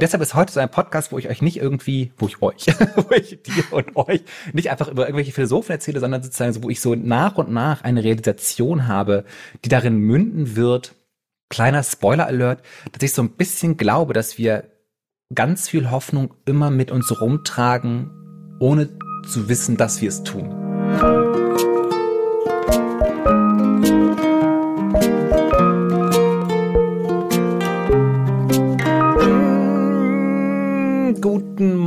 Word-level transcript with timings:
Und 0.00 0.04
deshalb 0.04 0.22
ist 0.22 0.32
heute 0.32 0.50
so 0.50 0.60
ein 0.60 0.70
Podcast, 0.70 1.12
wo 1.12 1.18
ich 1.18 1.28
euch 1.28 1.42
nicht 1.42 1.58
irgendwie, 1.58 2.10
wo 2.16 2.26
ich 2.26 2.40
euch, 2.40 2.64
wo 2.96 3.14
ich 3.14 3.42
dir 3.42 3.64
und 3.70 3.96
euch 3.96 4.22
nicht 4.54 4.70
einfach 4.70 4.88
über 4.88 5.02
irgendwelche 5.02 5.32
Philosophen 5.32 5.72
erzähle, 5.72 6.00
sondern 6.00 6.22
sozusagen 6.22 6.54
so, 6.54 6.62
wo 6.62 6.70
ich 6.70 6.80
so 6.80 6.94
nach 6.94 7.36
und 7.36 7.50
nach 7.50 7.84
eine 7.84 8.02
Realisation 8.02 8.88
habe, 8.88 9.26
die 9.62 9.68
darin 9.68 9.98
münden 9.98 10.56
wird, 10.56 10.94
kleiner 11.50 11.82
Spoiler-Alert, 11.82 12.62
dass 12.92 13.02
ich 13.02 13.12
so 13.12 13.20
ein 13.20 13.32
bisschen 13.32 13.76
glaube, 13.76 14.14
dass 14.14 14.38
wir 14.38 14.70
ganz 15.34 15.68
viel 15.68 15.90
Hoffnung 15.90 16.32
immer 16.46 16.70
mit 16.70 16.90
uns 16.90 17.20
rumtragen, 17.20 18.56
ohne 18.58 18.88
zu 19.28 19.50
wissen, 19.50 19.76
dass 19.76 20.00
wir 20.00 20.08
es 20.08 20.22
tun. 20.22 21.49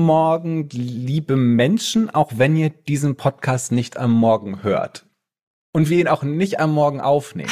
Morgen, 0.03 0.69
liebe 0.69 1.35
Menschen, 1.35 2.09
auch 2.09 2.31
wenn 2.35 2.55
ihr 2.55 2.69
diesen 2.69 3.15
Podcast 3.15 3.71
nicht 3.71 3.97
am 3.97 4.11
Morgen 4.11 4.63
hört. 4.63 5.05
Und 5.71 5.89
wir 5.89 5.97
ihn 5.99 6.07
auch 6.07 6.23
nicht 6.23 6.59
am 6.59 6.71
Morgen 6.73 7.01
aufnehmen. 7.01 7.51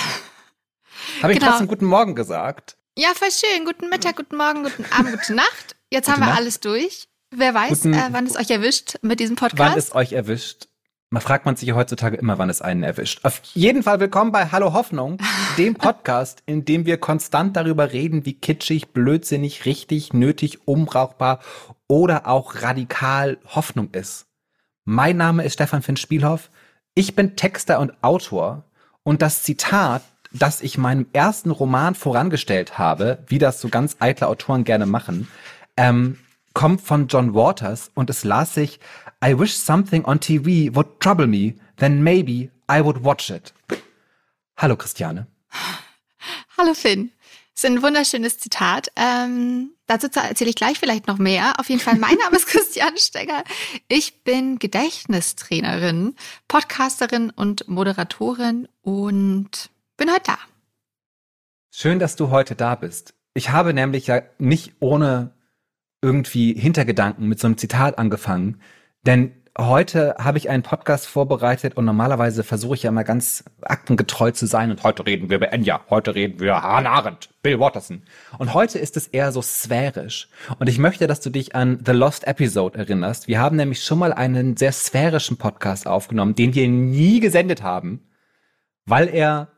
Habe 1.22 1.34
ich 1.34 1.40
Genau. 1.40 1.52
trotzdem 1.52 1.68
guten 1.68 1.86
Morgen 1.86 2.14
gesagt? 2.16 2.78
Ja, 2.98 3.10
voll 3.16 3.30
schön. 3.32 3.66
Guten 3.66 3.90
Mittag, 3.90 4.18
guten 4.18 4.38
Morgen, 4.38 4.64
guten 4.64 4.86
Abend, 4.92 5.12
gute 5.20 5.34
Nacht. 5.36 5.76
Jetzt 5.92 6.06
Gute 6.06 6.14
haben 6.18 6.22
wir 6.22 6.28
Nacht. 6.28 6.38
alles 6.38 6.60
durch. 6.60 7.08
Wer 7.34 7.54
weiß, 7.54 7.84
Guten- 7.84 7.94
äh, 7.94 8.10
wann 8.12 8.26
es 8.28 8.36
euch 8.38 8.50
erwischt 8.50 8.96
mit 9.02 9.20
diesem 9.22 9.40
Wann 9.40 9.50
Podcast. 9.50 9.78
es 9.78 9.96
euch 9.96 10.12
erwischt? 10.14 10.68
Man 11.14 11.22
fragt 11.22 11.46
man 11.46 11.58
sich 11.58 11.68
ja 11.68 11.76
heutzutage 11.76 12.16
immer, 12.16 12.38
wann 12.38 12.50
es 12.50 12.62
einen 12.62 12.84
erwischt. 12.84 13.26
Auf 13.26 13.42
jeden 13.54 13.84
Fall 13.84 14.00
willkommen 14.00 14.32
bei 14.32 14.46
Hallo 14.46 14.72
Hoffnung, 14.72 15.18
dem 15.58 15.76
Podcast, 15.78 16.42
in 16.46 16.64
dem 16.64 16.86
wir 16.86 16.96
konstant 16.96 17.58
darüber 17.58 17.92
reden, 17.92 18.26
wie 18.26 18.40
kitschig, 18.40 18.94
blödsinnig, 18.94 19.66
richtig, 19.66 20.14
nötig, 20.14 20.66
unbrauchbar 20.70 21.42
oder 21.90 22.28
auch 22.28 22.62
radikal 22.62 23.40
Hoffnung 23.46 23.90
ist. 23.92 24.28
Mein 24.86 25.18
Name 25.18 25.44
ist 25.44 25.56
Stefan 25.56 25.82
Finn 25.82 25.98
Spielhoff. 25.98 26.50
Ich 26.96 27.14
bin 27.14 27.36
Texter 27.36 27.82
und 27.82 28.02
Autor 28.02 28.64
und 29.04 29.22
das 29.22 29.44
Zitat, 29.44 30.04
das 30.32 30.62
ich 30.62 30.78
meinem 30.78 31.08
ersten 31.12 31.52
Roman 31.52 31.94
vorangestellt 31.94 32.78
habe, 32.78 33.26
wie 33.28 33.38
das 33.38 33.60
so 33.60 33.68
ganz 33.68 33.98
eitle 34.00 34.30
Autoren 34.30 34.64
gerne 34.64 34.86
machen, 34.86 35.28
ähm, 35.76 36.20
kommt 36.54 36.80
von 36.80 37.08
John 37.08 37.34
Waters 37.34 37.92
und 37.96 38.10
es 38.10 38.24
las 38.24 38.54
sich 38.54 38.80
I 39.24 39.38
wish 39.38 39.56
something 39.56 40.04
on 40.06 40.20
TV 40.20 40.74
would 40.74 41.00
trouble 41.00 41.28
me, 41.28 41.56
then 41.78 42.04
maybe 42.04 42.50
I 42.68 42.82
would 42.82 43.04
watch 43.04 43.30
it. 43.30 43.54
Hallo 44.58 44.76
Christiane. 44.76 45.28
Hallo 46.58 46.74
Finn. 46.74 47.12
Das 47.54 47.64
ist 47.64 47.70
ein 47.70 47.84
wunderschönes 47.84 48.40
Zitat. 48.40 48.92
Ähm, 48.96 49.72
dazu 49.86 50.08
erzähle 50.08 50.50
ich 50.50 50.56
gleich 50.56 50.80
vielleicht 50.80 51.06
noch 51.06 51.20
mehr. 51.20 51.60
Auf 51.60 51.70
jeden 51.70 51.82
Fall, 51.82 51.98
mein 51.98 52.16
Name 52.16 52.38
ist 52.38 52.48
Christiane 52.48 52.98
Stegger. 52.98 53.44
Ich 53.88 54.24
bin 54.24 54.58
Gedächtnistrainerin, 54.58 56.16
Podcasterin 56.48 57.30
und 57.30 57.68
Moderatorin 57.68 58.68
und 58.82 59.70
bin 59.98 60.10
heute 60.10 60.24
da. 60.26 60.38
Schön, 61.72 62.00
dass 62.00 62.16
du 62.16 62.32
heute 62.32 62.56
da 62.56 62.76
bist. 62.76 63.14
Ich 63.34 63.52
habe 63.52 63.74
nämlich 63.74 64.08
ja 64.08 64.24
nicht 64.40 64.74
ohne 64.80 65.32
irgendwie 66.02 66.54
Hintergedanken 66.54 67.28
mit 67.28 67.40
so 67.40 67.48
einem 67.48 67.58
Zitat 67.58 68.00
angefangen, 68.00 68.60
denn 69.06 69.32
heute 69.58 70.16
habe 70.18 70.38
ich 70.38 70.50
einen 70.50 70.64
Podcast 70.64 71.08
vorbereitet 71.08 71.76
und 71.76 71.86
normalerweise 71.86 72.44
versuche 72.44 72.76
ich 72.76 72.84
ja 72.84 72.92
mal 72.92 73.04
ganz 73.04 73.44
aktengetreu 73.62 74.32
zu 74.32 74.46
sein 74.46 74.72
und 74.72 74.84
heute 74.84 75.06
reden 75.06 75.30
wir 75.30 75.38
über 75.38 75.52
Enya, 75.52 75.82
heute 75.90 76.16
reden 76.16 76.40
wir 76.40 76.62
Hannah 76.62 76.92
Arendt, 76.92 77.30
Bill 77.44 77.60
Watterson 77.60 78.04
und 78.38 78.54
heute 78.54 78.80
ist 78.80 78.96
es 78.98 79.08
eher 79.08 79.32
so 79.32 79.42
sphärisch 79.42 80.30
und 80.60 80.68
ich 80.68 80.80
möchte, 80.80 81.08
dass 81.08 81.20
du 81.20 81.30
dich 81.30 81.56
an 81.56 81.80
The 81.86 81.92
Lost 81.92 82.26
Episode 82.28 82.78
erinnerst. 82.80 83.28
Wir 83.28 83.40
haben 83.40 83.58
nämlich 83.58 83.84
schon 83.84 84.00
mal 84.00 84.14
einen 84.14 84.56
sehr 84.56 84.72
sphärischen 84.72 85.38
Podcast 85.38 85.88
aufgenommen, 85.88 86.36
den 86.36 86.56
wir 86.56 86.68
nie 86.68 87.20
gesendet 87.20 87.62
haben, 87.62 88.08
weil 88.86 89.10
er, 89.10 89.50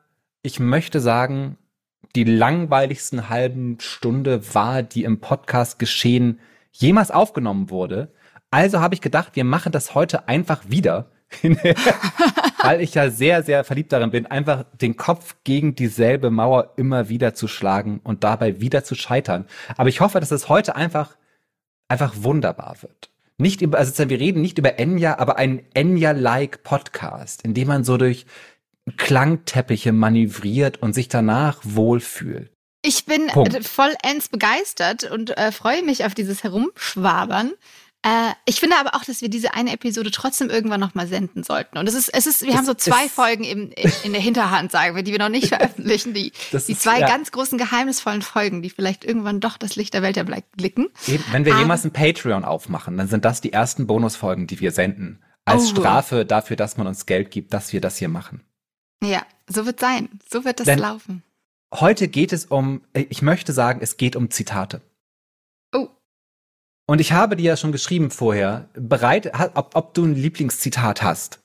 ich 0.42 0.60
möchte 0.60 1.00
sagen, 1.00 1.58
die 2.16 2.24
langweiligsten 2.24 3.30
halben 3.30 3.80
Stunde 3.80 4.54
war, 4.54 4.84
die 4.84 5.04
im 5.04 5.20
Podcast 5.20 5.80
geschehen 5.80 6.40
jemals 6.72 7.12
aufgenommen 7.12 7.70
wurde. 7.70 8.12
Also 8.54 8.82
habe 8.82 8.94
ich 8.94 9.02
gedacht, 9.02 9.36
wir 9.36 9.46
machen 9.46 9.72
das 9.72 9.96
heute 9.96 10.28
einfach 10.28 10.62
wieder, 10.68 11.10
weil 12.62 12.82
ich 12.82 12.94
ja 12.94 13.10
sehr, 13.10 13.42
sehr 13.42 13.64
verliebt 13.64 13.92
darin 13.92 14.12
bin, 14.12 14.28
einfach 14.28 14.66
den 14.80 14.96
Kopf 14.96 15.38
gegen 15.44 15.74
dieselbe 15.74 16.30
Mauer 16.30 16.74
immer 16.78 17.10
wieder 17.10 17.34
zu 17.34 17.48
schlagen 17.48 18.00
und 18.04 18.24
dabei 18.24 18.62
wieder 18.62 18.84
zu 18.84 18.94
scheitern. 18.94 19.48
Aber 19.76 19.90
ich 19.90 20.02
hoffe, 20.02 20.20
dass 20.20 20.30
es 20.30 20.50
heute 20.50 20.76
einfach, 20.76 21.18
einfach 21.88 22.14
wunderbar 22.18 22.76
wird. 22.82 23.10
Nicht 23.40 23.64
über, 23.64 23.80
also 23.80 24.08
wir 24.08 24.20
reden 24.20 24.44
nicht 24.44 24.60
über 24.60 24.78
Enya, 24.78 25.18
aber 25.18 25.38
ein 25.38 25.64
Enya-like 25.74 26.62
Podcast, 26.62 27.42
in 27.42 27.56
dem 27.56 27.70
man 27.70 27.84
so 27.84 27.98
durch 27.98 28.28
Klangteppiche 28.98 29.94
manövriert 29.94 30.80
und 30.80 30.94
sich 30.94 31.08
danach 31.08 31.60
wohlfühlt. 31.64 32.52
Ich 32.86 33.06
bin 33.06 33.28
Punkt. 33.28 33.56
äh, 33.56 33.64
vollends 33.64 34.28
begeistert 34.30 35.10
und 35.10 35.36
äh, 35.38 35.52
freue 35.52 35.84
mich 35.84 36.06
auf 36.06 36.14
dieses 36.14 36.44
Herumschwabern. 36.44 37.54
Äh, 38.06 38.34
ich 38.46 38.60
finde 38.60 38.76
aber 38.78 38.96
auch, 38.96 39.06
dass 39.06 39.22
wir 39.22 39.30
diese 39.30 39.54
eine 39.54 39.72
Episode 39.72 40.12
trotzdem 40.12 40.50
irgendwann 40.50 40.80
nochmal 40.82 41.08
senden 41.08 41.44
sollten. 41.44 41.78
Und 41.78 41.88
es 41.88 41.94
ist, 41.96 42.10
es 42.14 42.28
ist, 42.28 42.42
wir 42.42 42.50
Das 42.50 42.58
haben 42.58 42.66
so 42.66 42.74
zwei 42.74 43.08
Folgen 43.08 43.44
im, 43.46 43.72
in 44.04 44.12
der 44.12 44.22
Hinterhand, 44.22 44.72
sagen 44.72 44.96
wir, 44.96 45.04
die 45.04 45.12
wir 45.14 45.20
noch 45.20 45.30
nicht 45.30 45.48
veröffentlichen. 45.56 46.14
Die, 46.14 46.34
Das 46.52 46.66
die 46.66 46.74
ist- 46.74 46.82
zwei 46.82 47.00
ja. 47.00 47.08
ganz 47.08 47.32
großen 47.32 47.58
geheimnisvollen 47.58 48.22
Folgen, 48.22 48.62
die 48.62 48.70
vielleicht 48.70 49.06
irgendwann 49.06 49.40
doch 49.40 49.58
das 49.58 49.76
Licht 49.78 49.94
der 49.94 50.02
Welt 50.02 50.18
erblicken. 50.18 50.90
Wenn 51.32 51.46
wir 51.46 51.56
Ah. 51.56 51.60
jemals 51.60 51.86
ein 51.86 51.92
Patreon 51.94 52.44
aufmachen, 52.44 52.98
dann 52.98 53.08
sind 53.08 53.24
das 53.26 53.40
die 53.42 53.54
ersten 53.54 53.88
Bonusfolgen, 53.88 54.48
die 54.48 54.60
wir 54.60 54.72
senden. 54.72 55.24
Als 55.46 55.64
Oh. 55.64 55.68
Strafe 55.76 56.26
dafür, 56.26 56.56
dass 56.58 56.78
man 56.78 56.88
uns 56.88 57.06
Geld 57.06 57.32
gibt, 57.32 57.54
dass 57.54 57.72
wir 57.74 57.80
das 57.82 57.98
hier 57.98 58.10
machen. 58.10 58.42
Ja, 59.04 59.22
so 59.48 59.66
wird 59.66 59.80
sein. 59.80 60.10
So 60.30 60.44
wird 60.46 60.60
das 60.60 60.66
Denn- 60.66 60.80
laufen. 60.80 61.24
Heute 61.74 62.08
geht 62.08 62.34
es 62.34 62.46
um, 62.46 62.82
ich 62.94 63.22
möchte 63.22 63.52
sagen, 63.54 63.80
es 63.82 63.98
geht 63.98 64.16
um 64.16 64.30
Zitate. 64.30 64.82
Und 66.86 67.00
ich 67.00 67.14
habe 67.14 67.36
dir 67.36 67.44
ja 67.46 67.58
schon 67.58 67.72
geschrieben 67.72 68.12
vorher, 68.12 68.68
bereit, 68.74 69.32
ob, 69.56 69.72
ob 69.76 69.94
du 69.94 70.04
ein 70.06 70.16
Lieblingszitat 70.16 71.02
hast. 71.02 71.40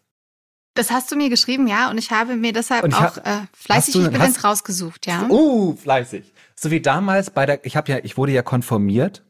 Das 0.74 0.90
hast 0.90 1.10
du 1.10 1.16
mir 1.16 1.28
geschrieben, 1.28 1.66
ja, 1.66 1.90
und 1.90 1.98
ich 1.98 2.10
habe 2.10 2.36
mir 2.36 2.52
deshalb 2.52 2.92
auch 2.94 3.16
äh, 3.18 3.40
fleißig 3.52 3.94
du- 3.94 4.18
hast- 4.18 4.44
rausgesucht, 4.44 5.06
ja. 5.06 5.26
Uh, 5.28 5.74
fleißig. 5.76 6.32
So 6.54 6.70
wie 6.70 6.80
damals 6.80 7.30
bei 7.30 7.46
der, 7.46 7.64
ich 7.64 7.76
habe 7.76 7.90
ja, 7.92 7.98
ich 8.02 8.16
wurde 8.16 8.32
ja 8.32 8.42
konformiert. 8.42 9.22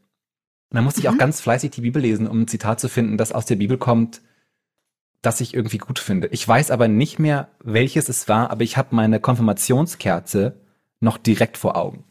Und 0.70 0.76
dann 0.76 0.84
musste 0.84 1.00
ich 1.00 1.08
auch 1.08 1.14
Mhm. 1.14 1.18
ganz 1.18 1.40
fleißig 1.40 1.70
die 1.70 1.80
Bibel 1.82 2.02
lesen, 2.02 2.26
um 2.26 2.42
ein 2.42 2.48
Zitat 2.48 2.80
zu 2.80 2.88
finden, 2.88 3.16
das 3.16 3.32
aus 3.32 3.46
der 3.46 3.56
Bibel 3.56 3.78
kommt, 3.78 4.20
das 5.22 5.40
ich 5.40 5.54
irgendwie 5.54 5.78
gut 5.78 5.98
finde. 5.98 6.28
Ich 6.28 6.46
weiß 6.46 6.70
aber 6.70 6.88
nicht 6.88 7.18
mehr, 7.18 7.48
welches 7.64 8.08
es 8.08 8.28
war, 8.28 8.50
aber 8.50 8.62
ich 8.62 8.76
habe 8.76 8.94
meine 8.94 9.18
Konfirmationskerze 9.20 10.54
noch 11.00 11.16
direkt 11.18 11.56
vor 11.56 11.76
Augen. 11.76 12.04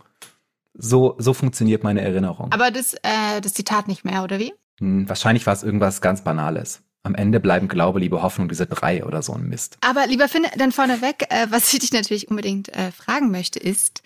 So, 0.77 1.15
so 1.17 1.33
funktioniert 1.33 1.83
meine 1.83 2.01
Erinnerung. 2.01 2.51
Aber 2.51 2.71
das, 2.71 2.93
äh, 2.95 3.41
das 3.41 3.53
Zitat 3.53 3.88
nicht 3.88 4.05
mehr, 4.05 4.23
oder 4.23 4.39
wie? 4.39 4.53
Hm, 4.79 5.09
wahrscheinlich 5.09 5.45
war 5.45 5.53
es 5.53 5.63
irgendwas 5.63 6.01
ganz 6.01 6.23
Banales. 6.23 6.81
Am 7.03 7.15
Ende 7.15 7.39
bleiben 7.39 7.67
Glaube, 7.67 7.99
Liebe, 7.99 8.21
Hoffnung, 8.21 8.49
diese 8.49 8.67
drei 8.67 9.03
oder 9.03 9.21
so 9.21 9.33
ein 9.33 9.43
Mist. 9.47 9.77
Aber 9.81 10.05
lieber 10.07 10.27
Finn, 10.27 10.45
dann 10.57 10.71
vorneweg, 10.71 11.25
äh, 11.29 11.47
was 11.49 11.73
ich 11.73 11.79
dich 11.79 11.93
natürlich 11.93 12.29
unbedingt 12.29 12.69
äh, 12.69 12.91
fragen 12.91 13.31
möchte, 13.31 13.59
ist, 13.59 14.03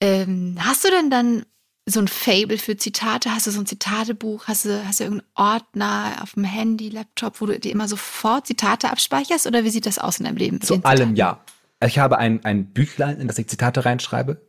ähm, 0.00 0.56
hast 0.60 0.84
du 0.84 0.90
denn 0.90 1.10
dann 1.10 1.44
so 1.86 2.00
ein 2.00 2.08
Fable 2.08 2.58
für 2.58 2.76
Zitate? 2.76 3.34
Hast 3.34 3.46
du 3.46 3.50
so 3.50 3.60
ein 3.60 3.66
Zitatebuch? 3.66 4.46
Hast 4.46 4.64
du, 4.64 4.86
hast 4.86 5.00
du 5.00 5.04
irgendeinen 5.04 5.30
Ordner 5.34 6.18
auf 6.22 6.34
dem 6.34 6.44
Handy, 6.44 6.90
Laptop, 6.90 7.40
wo 7.40 7.46
du 7.46 7.58
dir 7.58 7.72
immer 7.72 7.88
sofort 7.88 8.46
Zitate 8.46 8.90
abspeicherst? 8.90 9.46
Oder 9.46 9.64
wie 9.64 9.70
sieht 9.70 9.86
das 9.86 9.98
aus 9.98 10.18
in 10.18 10.26
deinem 10.26 10.36
Leben? 10.36 10.60
Zu 10.60 10.84
allem 10.84 11.16
ja. 11.16 11.40
Ich 11.84 11.98
habe 11.98 12.18
ein, 12.18 12.44
ein 12.44 12.66
Büchlein, 12.66 13.18
in 13.18 13.26
das 13.26 13.38
ich 13.38 13.48
Zitate 13.48 13.84
reinschreibe. 13.84 14.40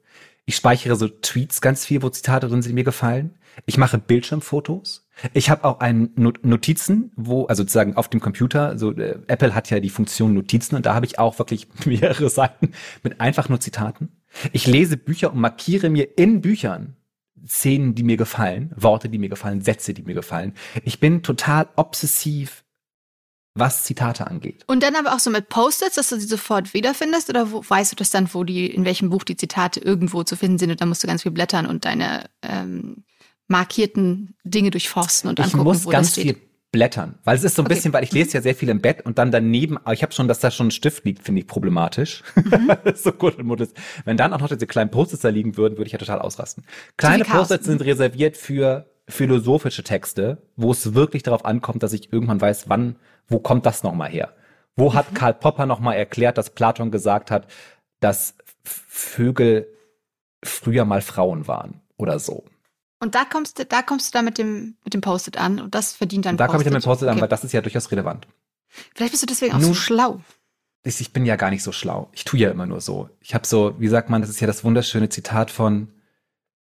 Ich 0.46 0.56
speichere 0.56 0.96
so 0.96 1.08
Tweets 1.08 1.62
ganz 1.62 1.86
viel, 1.86 2.02
wo 2.02 2.10
Zitate 2.10 2.48
drin 2.48 2.62
sind, 2.62 2.72
die 2.72 2.76
mir 2.76 2.84
gefallen. 2.84 3.36
Ich 3.66 3.78
mache 3.78 3.98
Bildschirmfotos. 3.98 5.08
Ich 5.34 5.50
habe 5.50 5.64
auch 5.64 5.80
ein 5.80 6.10
Not- 6.16 6.44
Notizen, 6.44 7.12
wo, 7.16 7.46
also 7.46 7.64
sozusagen 7.64 7.96
auf 7.96 8.10
dem 8.10 8.20
Computer, 8.20 8.78
so 8.78 8.92
äh, 8.92 9.20
Apple 9.28 9.54
hat 9.54 9.70
ja 9.70 9.80
die 9.80 9.90
Funktion 9.92 10.34
Notizen 10.34 10.76
und 10.76 10.86
da 10.86 10.96
habe 10.96 11.06
ich 11.06 11.20
auch 11.20 11.38
wirklich 11.40 11.68
mehrere 11.86 12.30
Seiten 12.30 12.72
mit 13.04 13.22
einfach 13.22 13.48
nur 13.48 13.60
Zitaten. 13.60 14.10
Ich 14.52 14.66
lese 14.66 14.98
Bücher 14.98 15.32
und 15.32 15.40
markiere 15.40 15.90
mir 15.90 16.18
in 16.18 16.42
Büchern 16.42 16.96
Szenen, 17.48 17.94
die 17.94 18.04
mir 18.04 18.18
gefallen, 18.18 18.72
Worte, 18.76 19.10
die 19.10 19.18
mir 19.18 19.30
gefallen, 19.30 19.62
Sätze, 19.62 19.94
die 19.94 20.04
mir 20.04 20.14
gefallen. 20.14 20.54
Ich 20.84 21.00
bin 21.00 21.24
total 21.24 21.68
obsessiv, 21.76 22.63
was 23.56 23.84
Zitate 23.84 24.28
angeht. 24.28 24.64
Und 24.68 24.82
dann 24.84 24.96
aber 24.96 25.14
auch 25.14 25.20
so 25.20 25.30
mit 25.30 25.50
Post-its, 25.50 25.96
dass 25.96 26.10
du 26.10 26.20
sie 26.20 26.26
sofort 26.28 26.74
wiederfindest? 26.74 27.30
Oder 27.30 27.52
wo, 27.52 27.64
weißt 27.68 27.92
du 27.92 27.96
das 27.96 28.10
dann, 28.10 28.34
wo 28.34 28.44
die, 28.44 28.66
in 28.68 28.84
welchem 28.86 29.10
Buch 29.10 29.24
die 29.24 29.36
Zitate 29.36 29.80
irgendwo 29.80 30.24
zu 30.24 30.36
finden 30.36 30.58
sind? 30.58 30.72
Und 30.72 30.82
dann 30.82 30.90
musst 30.90 31.04
du 31.04 31.08
ganz 31.08 31.22
viel 31.22 31.32
blättern 31.32 31.66
und 31.68 31.86
deine 31.86 32.26
ähm, 32.42 33.04
markierten 33.48 34.36
Dinge 34.44 34.72
durchforsten 34.72 35.30
und 35.30 35.40
ich 35.40 35.46
angucken, 35.46 35.64
muss 35.66 35.86
wo 35.86 35.90
ganz 35.90 36.08
das 36.08 36.14
steht. 36.22 36.38
viel 36.38 36.48
blättern, 36.72 37.20
weil 37.24 37.36
es 37.36 37.44
ist 37.44 37.56
so 37.56 37.62
ein 37.62 37.66
Okay. 37.68 37.76
bisschen, 37.76 37.94
weil 37.94 38.04
ich 38.04 38.12
lese 38.12 38.34
ja 38.34 38.42
sehr 38.42 38.56
viel 38.56 38.70
im 38.70 38.82
Bett 38.82 39.06
und 39.06 39.20
dann 39.20 39.30
daneben, 39.30 39.78
aber 39.78 39.94
ich 39.94 40.02
habe 40.02 40.12
schon, 40.12 40.28
dass 40.28 40.40
da 40.40 40.50
schon 40.50 40.68
ein 40.70 40.72
Stift 40.72 41.06
liegt, 41.06 41.22
finde 41.22 41.42
ich 41.42 41.48
problematisch. 41.48 42.24
Mhm. 42.36 42.72
so 42.96 43.12
gut 43.12 43.38
und 43.38 43.46
Modus. 43.46 43.70
Wenn 44.06 44.18
dann 44.18 44.34
auch 44.34 44.40
noch 44.40 44.48
diese 44.48 44.66
kleinen 44.66 44.90
Post-its 44.90 45.22
da 45.22 45.30
liegen 45.30 45.56
würden, 45.58 45.78
würde 45.78 45.86
ich 45.86 45.92
ja 45.94 46.00
total 46.00 46.20
ausrasten. 46.20 46.64
Kleine. 46.98 47.26
Post-its 47.26 47.66
sind 47.66 47.84
reserviert 47.84 48.36
für 48.38 48.90
philosophische 49.08 49.84
Texte, 49.84 50.42
wo 50.56 50.72
es 50.72 50.96
wirklich 50.96 51.22
darauf 51.22 51.46
ankommt, 51.46 51.84
dass 51.84 51.94
ich 51.94 52.12
irgendwann 52.12 52.42
weiß, 52.42 52.70
wann, 52.70 52.96
wo 53.28 53.40
kommt 53.40 53.66
das 53.66 53.84
nochmal 53.84 54.10
her? 54.10 54.34
Wo 54.76 54.94
hat 54.94 55.12
mhm. 55.12 55.16
Karl 55.16 55.34
Popper 55.34 55.66
nochmal 55.66 55.96
erklärt, 55.96 56.38
dass 56.38 56.50
Platon 56.50 56.92
gesagt 56.92 57.32
hat, 57.32 57.48
dass 58.00 58.36
Vögel 58.64 59.68
früher 60.44 60.86
mal 60.86 61.02
Frauen 61.02 61.48
waren 61.48 61.82
oder 61.98 62.20
so? 62.20 62.46
Und 63.00 63.16
da 63.16 63.26
kommst 63.26 63.60
du, 63.60 63.66
da 63.66 63.82
kommst 63.82 64.08
du 64.14 64.18
da 64.18 64.22
mit 64.22 64.38
dem, 64.38 64.78
mit 64.84 64.94
dem 64.94 65.02
Post-it 65.02 65.38
an 65.38 65.60
und 65.60 65.76
das 65.76 65.94
verdient 65.94 66.26
dann 66.26 66.38
Da 66.38 66.48
komme 66.48 66.60
ich 66.60 66.64
dann 66.64 66.74
mit 66.74 66.84
dem 66.84 66.86
Post-it 66.86 67.08
okay. 67.08 67.16
an, 67.16 67.22
weil 67.22 67.28
das 67.28 67.44
ist 67.44 67.52
ja 67.52 67.62
durchaus 67.62 67.92
relevant. 67.92 68.28
Vielleicht 68.96 69.12
bist 69.12 69.24
du 69.24 69.28
deswegen 69.28 69.54
auch 69.54 69.60
Nun, 69.60 69.70
so 69.70 69.74
schlau. 69.74 70.22
Ich 70.84 71.14
bin 71.14 71.26
ja 71.26 71.36
gar 71.36 71.50
nicht 71.50 71.64
so 71.64 71.72
schlau. 71.72 72.10
Ich 72.14 72.24
tue 72.24 72.40
ja 72.40 72.50
immer 72.50 72.66
nur 72.66 72.82
so. 72.82 73.10
Ich 73.22 73.34
habe 73.34 73.46
so, 73.46 73.76
wie 73.80 73.88
sagt 73.88 74.10
man, 74.10 74.22
das 74.22 74.30
ist 74.30 74.40
ja 74.40 74.48
das 74.48 74.64
wunderschöne 74.64 75.10
Zitat 75.10 75.52
von, 75.52 75.90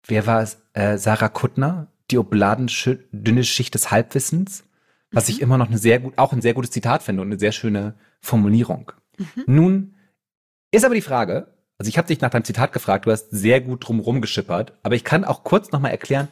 wer 0.05 0.25
war 0.25 0.41
es? 0.41 0.59
Äh, 0.73 0.97
Sarah 0.97 1.29
Kuttner, 1.29 1.87
die 2.09 2.17
Obladen 2.17 2.69
dünne 3.11 3.43
Schicht 3.43 3.73
des 3.73 3.91
Halbwissens, 3.91 4.63
was 5.11 5.27
mhm. 5.27 5.33
ich 5.33 5.41
immer 5.41 5.57
noch 5.57 5.67
eine 5.67 5.77
sehr 5.77 5.99
gut, 5.99 6.17
auch 6.17 6.33
ein 6.33 6.41
sehr 6.41 6.53
gutes 6.53 6.71
Zitat 6.71 7.03
finde 7.03 7.21
und 7.21 7.29
eine 7.29 7.39
sehr 7.39 7.51
schöne 7.51 7.95
Formulierung. 8.19 8.91
Mhm. 9.17 9.43
Nun 9.47 9.95
ist 10.71 10.85
aber 10.85 10.95
die 10.95 11.01
Frage, 11.01 11.53
also 11.77 11.89
ich 11.89 11.97
habe 11.97 12.07
dich 12.07 12.21
nach 12.21 12.29
deinem 12.29 12.43
Zitat 12.43 12.73
gefragt, 12.73 13.05
du 13.05 13.11
hast 13.11 13.29
sehr 13.31 13.61
gut 13.61 13.87
drumherum 13.87 14.21
geschippert, 14.21 14.73
aber 14.83 14.95
ich 14.95 15.03
kann 15.03 15.23
auch 15.23 15.43
kurz 15.43 15.71
nochmal 15.71 15.91
erklären, 15.91 16.27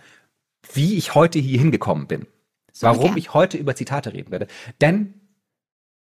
wie 0.73 0.95
ich 0.95 1.13
heute 1.13 1.39
hier 1.39 1.59
hingekommen 1.59 2.07
bin. 2.07 2.25
So 2.71 2.87
warum 2.87 3.05
gern. 3.05 3.17
ich 3.17 3.33
heute 3.33 3.57
über 3.57 3.75
Zitate 3.75 4.13
reden 4.13 4.31
werde. 4.31 4.47
Denn 4.81 5.13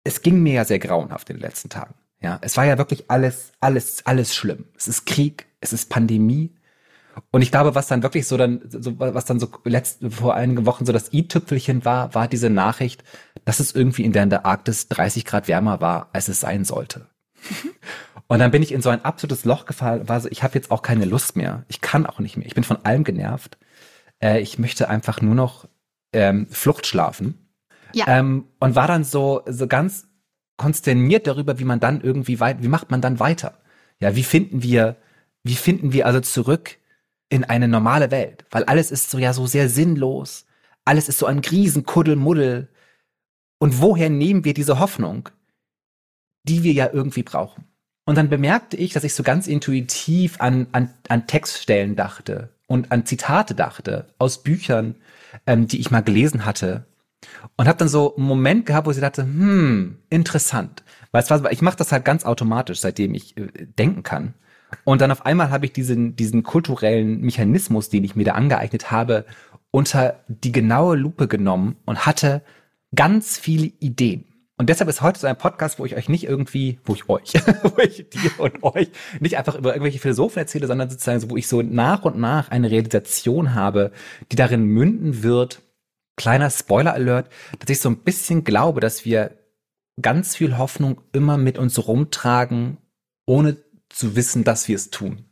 es 0.05 0.23
ging 0.23 0.43
mir 0.43 0.55
ja 0.55 0.65
sehr 0.65 0.79
grauenhaft 0.79 1.29
in 1.31 1.37
den 1.37 1.43
letzten 1.43 1.69
Tagen. 1.69 1.95
Ja, 2.21 2.39
es 2.41 2.57
war 2.57 2.65
ja 2.65 2.79
wirklich 2.79 3.11
alles, 3.11 3.53
alles, 3.61 4.07
alles 4.07 4.35
schlimm. 4.35 4.67
Es 4.77 4.87
ist 4.89 5.07
Krieg, 5.07 5.47
es 5.61 5.73
ist 5.73 5.91
Pandemie. 5.91 6.55
Und 7.31 7.43
ich 7.43 7.51
glaube, 7.51 7.75
was 7.75 7.87
dann 7.87 8.03
wirklich 8.03 8.27
so 8.27 8.37
dann, 8.37 8.61
so, 8.69 8.99
was 8.99 9.25
dann 9.25 9.41
so 9.41 9.49
letzt, 9.65 10.01
vor 10.09 10.35
einigen 10.35 10.67
Wochen 10.67 10.87
so 10.87 10.93
das 10.93 11.13
i-Tüpfelchen 11.13 11.85
war, 11.85 12.15
war 12.15 12.29
diese 12.29 12.51
Nachricht, 12.51 13.05
dass 13.45 13.61
es 13.61 13.75
irgendwie 13.75 14.05
in 14.05 14.13
der, 14.13 14.23
in 14.23 14.31
der 14.31 14.47
Arktis 14.47 14.89
30 14.89 15.25
Grad 15.25 15.49
wärmer 15.49 15.81
war, 15.81 16.09
als 16.13 16.29
es 16.29 16.41
sein 16.41 16.65
sollte. 16.65 17.07
Und 18.29 18.39
dann 18.39 18.51
bin 18.51 18.63
ich 18.63 18.73
in 18.73 18.81
so 18.81 18.89
ein 18.89 19.05
absolutes 19.05 19.45
Loch 19.45 19.67
gefallen, 19.67 20.09
war 20.09 20.21
so, 20.21 20.29
ich 20.31 20.43
habe 20.43 20.55
jetzt 20.55 20.71
auch 20.71 20.83
keine 20.83 21.05
Lust 21.05 21.37
mehr. 21.37 21.65
Ich 21.69 21.81
kann 21.81 22.07
auch 22.07 22.19
nicht 22.19 22.37
mehr. 22.37 22.47
Ich 22.47 22.55
bin 22.55 22.65
von 22.65 22.85
allem 22.85 23.05
genervt. 23.05 23.59
Äh, 24.23 24.41
ich 24.41 24.59
möchte 24.59 24.89
einfach 24.89 25.21
nur 25.21 25.35
noch 25.35 25.69
ähm, 26.13 26.47
Flucht 26.49 26.87
schlafen. 26.87 27.49
Ja. 27.95 28.07
Ähm, 28.09 28.47
und 28.59 28.75
war 28.75 28.87
dann 28.87 29.05
so, 29.05 29.43
so 29.47 29.67
ganz 29.67 30.07
konsterniert 30.57 31.27
darüber, 31.27 31.59
wie 31.59 31.65
man 31.65 31.81
dann 31.81 32.01
irgendwie 32.01 32.41
weit, 32.41 32.63
wie 32.63 32.69
macht 32.69 32.91
man 32.91 33.01
dann 33.01 33.21
weiter? 33.21 33.59
Ja, 34.01 34.17
wie 34.17 34.23
finden 34.23 34.63
wir, 34.63 34.97
wie 35.43 35.57
finden 35.57 35.93
wir 35.93 36.07
also 36.07 36.21
zurück 36.21 36.79
in 37.33 37.45
eine 37.45 37.67
normale 37.67 38.11
Welt? 38.11 38.45
Weil 38.51 38.65
alles 38.65 38.91
ist 38.91 39.11
so 39.11 39.19
ja 39.19 39.33
so 39.33 39.47
sehr 39.47 39.69
sinnlos. 39.69 40.47
Alles 40.85 41.09
ist 41.09 41.19
so 41.19 41.27
ein 41.27 41.39
Riesenkuddelmuddel. 41.39 42.69
Und 43.59 43.81
woher 43.81 44.11
nehmen 44.11 44.45
wir 44.45 44.55
diese 44.55 44.79
Hoffnung, 44.79 45.29
die 46.45 46.63
wir 46.63 46.73
ja 46.73 46.91
irgendwie 46.93 47.23
brauchen? 47.23 47.65
Und 48.05 48.17
dann 48.17 48.29
bemerkte 48.29 48.77
ich, 48.77 48.93
dass 48.93 49.05
ich 49.05 49.15
so 49.15 49.23
ganz 49.23 49.47
intuitiv 49.47 50.41
an, 50.41 50.67
an, 50.73 50.93
an 51.09 51.27
Textstellen 51.27 51.97
dachte 51.97 52.51
und 52.67 52.93
an 52.93 53.07
Zitate 53.07 53.55
dachte 53.55 54.13
aus 54.19 54.43
Büchern, 54.43 54.97
ähm, 55.47 55.69
die 55.69 55.81
ich 55.81 55.91
mal 55.91 56.03
gelesen 56.03 56.45
hatte 56.45 56.85
und 57.57 57.69
habe 57.69 57.79
dann 57.79 57.89
so 57.89 58.17
einen 58.17 58.27
Moment 58.27 58.67
gehabt, 58.67 58.87
wo 58.87 58.91
ich 58.91 58.99
dachte, 58.99 59.23
hm, 59.23 59.99
interessant. 60.11 60.83
Weil 61.13 61.23
es 61.23 61.31
war, 61.31 61.51
ich 61.53 61.63
mache 61.63 61.77
das 61.77 61.93
halt 61.93 62.05
ganz 62.05 62.25
automatisch, 62.25 62.81
seitdem 62.81 63.15
ich 63.15 63.37
äh, 63.37 63.49
denken 63.79 64.03
kann. 64.03 64.35
Und 64.85 65.01
dann 65.01 65.11
auf 65.11 65.27
einmal 65.27 65.51
habe 65.51 65.67
ich 65.67 65.73
diesen, 65.73 66.17
diesen 66.17 66.43
kulturellen 66.43 67.21
Mechanismus, 67.21 67.89
den 67.89 68.05
ich 68.05 68.17
mir 68.17 68.25
da 68.25 68.33
angeeignet 68.33 68.91
habe, 68.91 69.25
unter 69.71 70.21
die 70.29 70.53
genaue 70.53 70.97
Lupe 70.97 71.29
genommen 71.29 71.77
und 71.87 72.07
hatte 72.07 72.43
ganz 72.95 73.39
viele 73.39 73.67
Ideen. 73.81 74.25
Und 74.59 74.69
deshalb 74.69 74.89
ist 74.89 75.01
heute 75.01 75.19
so 75.19 75.27
ein 75.27 75.37
Podcast, 75.37 75.79
wo 75.79 75.87
ich 75.87 75.97
euch 75.97 76.09
nicht 76.09 76.25
irgendwie, 76.25 76.79
wo 76.85 76.95
ich 76.95 77.09
euch, 77.09 77.33
wo 77.63 77.79
ich 77.83 78.09
dir 78.11 78.31
und 78.39 78.63
euch 78.63 78.91
nicht 79.19 79.37
einfach 79.39 79.57
über 79.57 79.71
irgendwelche 79.71 79.99
Philosophen 79.99 80.39
erzähle, 80.39 80.67
sondern 80.67 80.91
sozusagen 80.91 81.21
so, 81.21 81.31
wo 81.31 81.37
ich 81.37 81.49
so 81.49 81.63
nach 81.63 82.05
und 82.05 82.19
nach 82.19 82.51
eine 82.51 82.71
Realisation 82.71 83.55
habe, 83.55 83.93
die 84.31 84.37
darin 84.37 84.65
münden 84.65 85.23
wird, 85.23 85.63
kleiner 86.17 86.51
Spoiler-Alert, 86.51 87.29
dass 87.59 87.71
ich 87.71 87.81
so 87.81 87.89
ein 87.89 87.99
bisschen 87.99 88.45
glaube, 88.45 88.81
dass 88.81 89.05
wir 89.05 89.33
ganz 90.01 90.37
viel 90.37 90.59
Hoffnung 90.59 91.01
immer 91.13 91.39
mit 91.39 91.59
uns 91.59 91.87
rumtragen, 91.87 92.79
ohne 93.27 93.57
zu 93.93 94.17
wissen, 94.17 94.45
dass 94.45 94.69
wir 94.69 94.77
es 94.77 94.91
tun. 94.91 95.25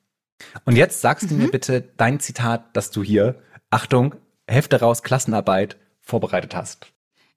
Und 0.64 0.76
jetzt 0.76 1.00
sagst 1.00 1.24
mhm. 1.24 1.28
du 1.28 1.34
mir 1.36 1.46
mhm. 1.46 1.50
bitte 1.50 1.92
dein 1.96 2.20
Zitat, 2.20 2.76
das 2.76 2.90
du 2.90 3.02
hier, 3.02 3.42
Achtung, 3.70 4.14
Hefte 4.46 4.80
raus, 4.80 5.02
Klassenarbeit, 5.02 5.76
vorbereitet 6.00 6.54
hast. 6.56 6.86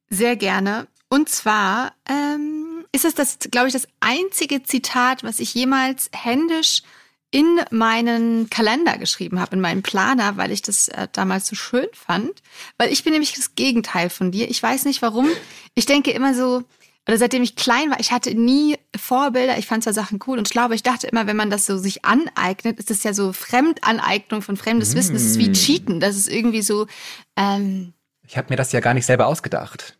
Sehr 0.09 0.35
gerne. 0.35 0.87
Und 1.09 1.29
zwar 1.29 1.93
ähm, 2.09 2.85
ist 2.91 3.05
es 3.05 3.13
das, 3.13 3.37
glaube 3.51 3.67
ich, 3.67 3.73
das 3.73 3.87
einzige 3.99 4.63
Zitat, 4.63 5.23
was 5.23 5.39
ich 5.39 5.53
jemals 5.53 6.09
händisch 6.11 6.81
in 7.29 7.61
meinen 7.71 8.49
Kalender 8.51 8.97
geschrieben 8.99 9.39
habe, 9.39 9.55
in 9.55 9.61
meinen 9.61 9.81
Planer, 9.81 10.37
weil 10.37 10.51
ich 10.51 10.61
das 10.61 10.87
äh, 10.89 11.07
damals 11.11 11.47
so 11.47 11.55
schön 11.55 11.87
fand. 11.93 12.43
Weil 12.77 12.91
ich 12.91 13.03
bin 13.03 13.13
nämlich 13.13 13.33
das 13.33 13.55
Gegenteil 13.55 14.11
von 14.11 14.31
dir. 14.31 14.49
Ich 14.49 14.61
weiß 14.61 14.85
nicht 14.85 15.01
warum. 15.01 15.27
Ich 15.73 15.87
denke 15.87 16.11
immer 16.11 16.35
so, 16.35 16.63
oder 17.07 17.17
seitdem 17.17 17.43
ich 17.43 17.55
klein 17.55 17.91
war, 17.91 17.99
ich 17.99 18.11
hatte 18.11 18.33
nie 18.33 18.77
Vorbilder. 18.95 19.57
Ich 19.57 19.67
fand 19.67 19.83
zwar 19.83 19.93
Sachen 19.93 20.19
cool 20.25 20.37
und 20.37 20.47
schlau, 20.47 20.63
aber 20.63 20.73
ich 20.73 20.83
dachte 20.83 21.07
immer, 21.07 21.27
wenn 21.27 21.35
man 21.35 21.49
das 21.49 21.65
so 21.65 21.77
sich 21.77 22.05
aneignet, 22.05 22.79
ist 22.79 22.89
das 22.89 23.03
ja 23.03 23.13
so 23.13 23.33
Fremdaneignung 23.33 24.41
von 24.41 24.55
fremdes 24.55 24.93
mm. 24.93 24.97
Wissen. 24.97 25.13
Das 25.13 25.23
ist 25.23 25.37
wie 25.37 25.51
Cheaten. 25.51 25.99
Das 25.99 26.15
ist 26.15 26.29
irgendwie 26.29 26.61
so. 26.61 26.87
Ähm, 27.35 27.93
ich 28.25 28.37
habe 28.37 28.47
mir 28.49 28.55
das 28.55 28.71
ja 28.71 28.79
gar 28.79 28.93
nicht 28.93 29.05
selber 29.05 29.27
ausgedacht. 29.27 29.97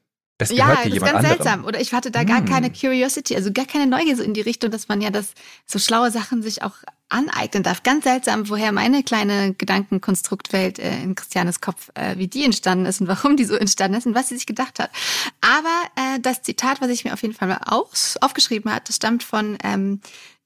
Das 0.50 0.58
ja, 0.58 0.76
das 0.76 0.86
ist 0.86 1.00
ganz 1.00 1.14
anderem. 1.14 1.26
seltsam. 1.28 1.66
Oder 1.66 1.82
ich 1.82 1.94
hatte 1.94 2.12
da 2.12 2.24
gar 2.24 2.42
mm. 2.42 2.46
keine 2.46 2.72
Curiosity, 2.72 3.36
also 3.36 3.52
gar 3.52 3.66
keine 3.66 3.88
Neugier 3.88 4.16
so 4.16 4.24
in 4.24 4.34
die 4.34 4.42
Richtung, 4.42 4.72
dass 4.72 4.88
man 4.88 5.02
ja 5.02 5.10
das 5.10 5.34
so 5.66 5.80
schlaue 5.80 6.12
Sachen 6.12 6.42
sich 6.42 6.62
auch 6.64 6.76
aneignen 7.10 7.64
darf. 7.64 7.84
Ganz 7.84 8.04
seltsam, 8.04 8.50
woher 8.50 8.72
meine 8.72 9.04
kleine 9.04 9.54
Gedankenkonstruktwelt 9.54 10.80
äh, 10.80 11.02
in 11.04 11.16
Christianes 11.16 11.62
Kopf, 11.62 11.90
äh, 11.94 12.18
wie 12.18 12.28
die 12.28 12.44
entstanden 12.44 12.86
ist 12.86 13.02
und 13.02 13.08
warum 13.08 13.38
die 13.38 13.46
so 13.46 13.56
entstanden 13.56 13.98
ist 13.98 14.08
und 14.08 14.16
was 14.16 14.30
sie 14.30 14.36
sich 14.36 14.48
gedacht 14.48 14.80
hat. 14.80 14.90
Aber 15.42 15.84
äh, 15.96 16.20
das 16.20 16.42
Zitat, 16.42 16.82
was 16.82 16.90
ich 16.90 17.06
mir 17.06 17.14
auf 17.14 17.22
jeden 17.22 17.36
Fall 17.36 17.48
mal 17.48 17.62
auch 17.66 17.90
aufgeschrieben 18.22 18.72
habe, 18.72 18.84
das 18.86 18.96
stammt 18.96 19.24
von 19.24 19.58
ähm, 19.64 20.02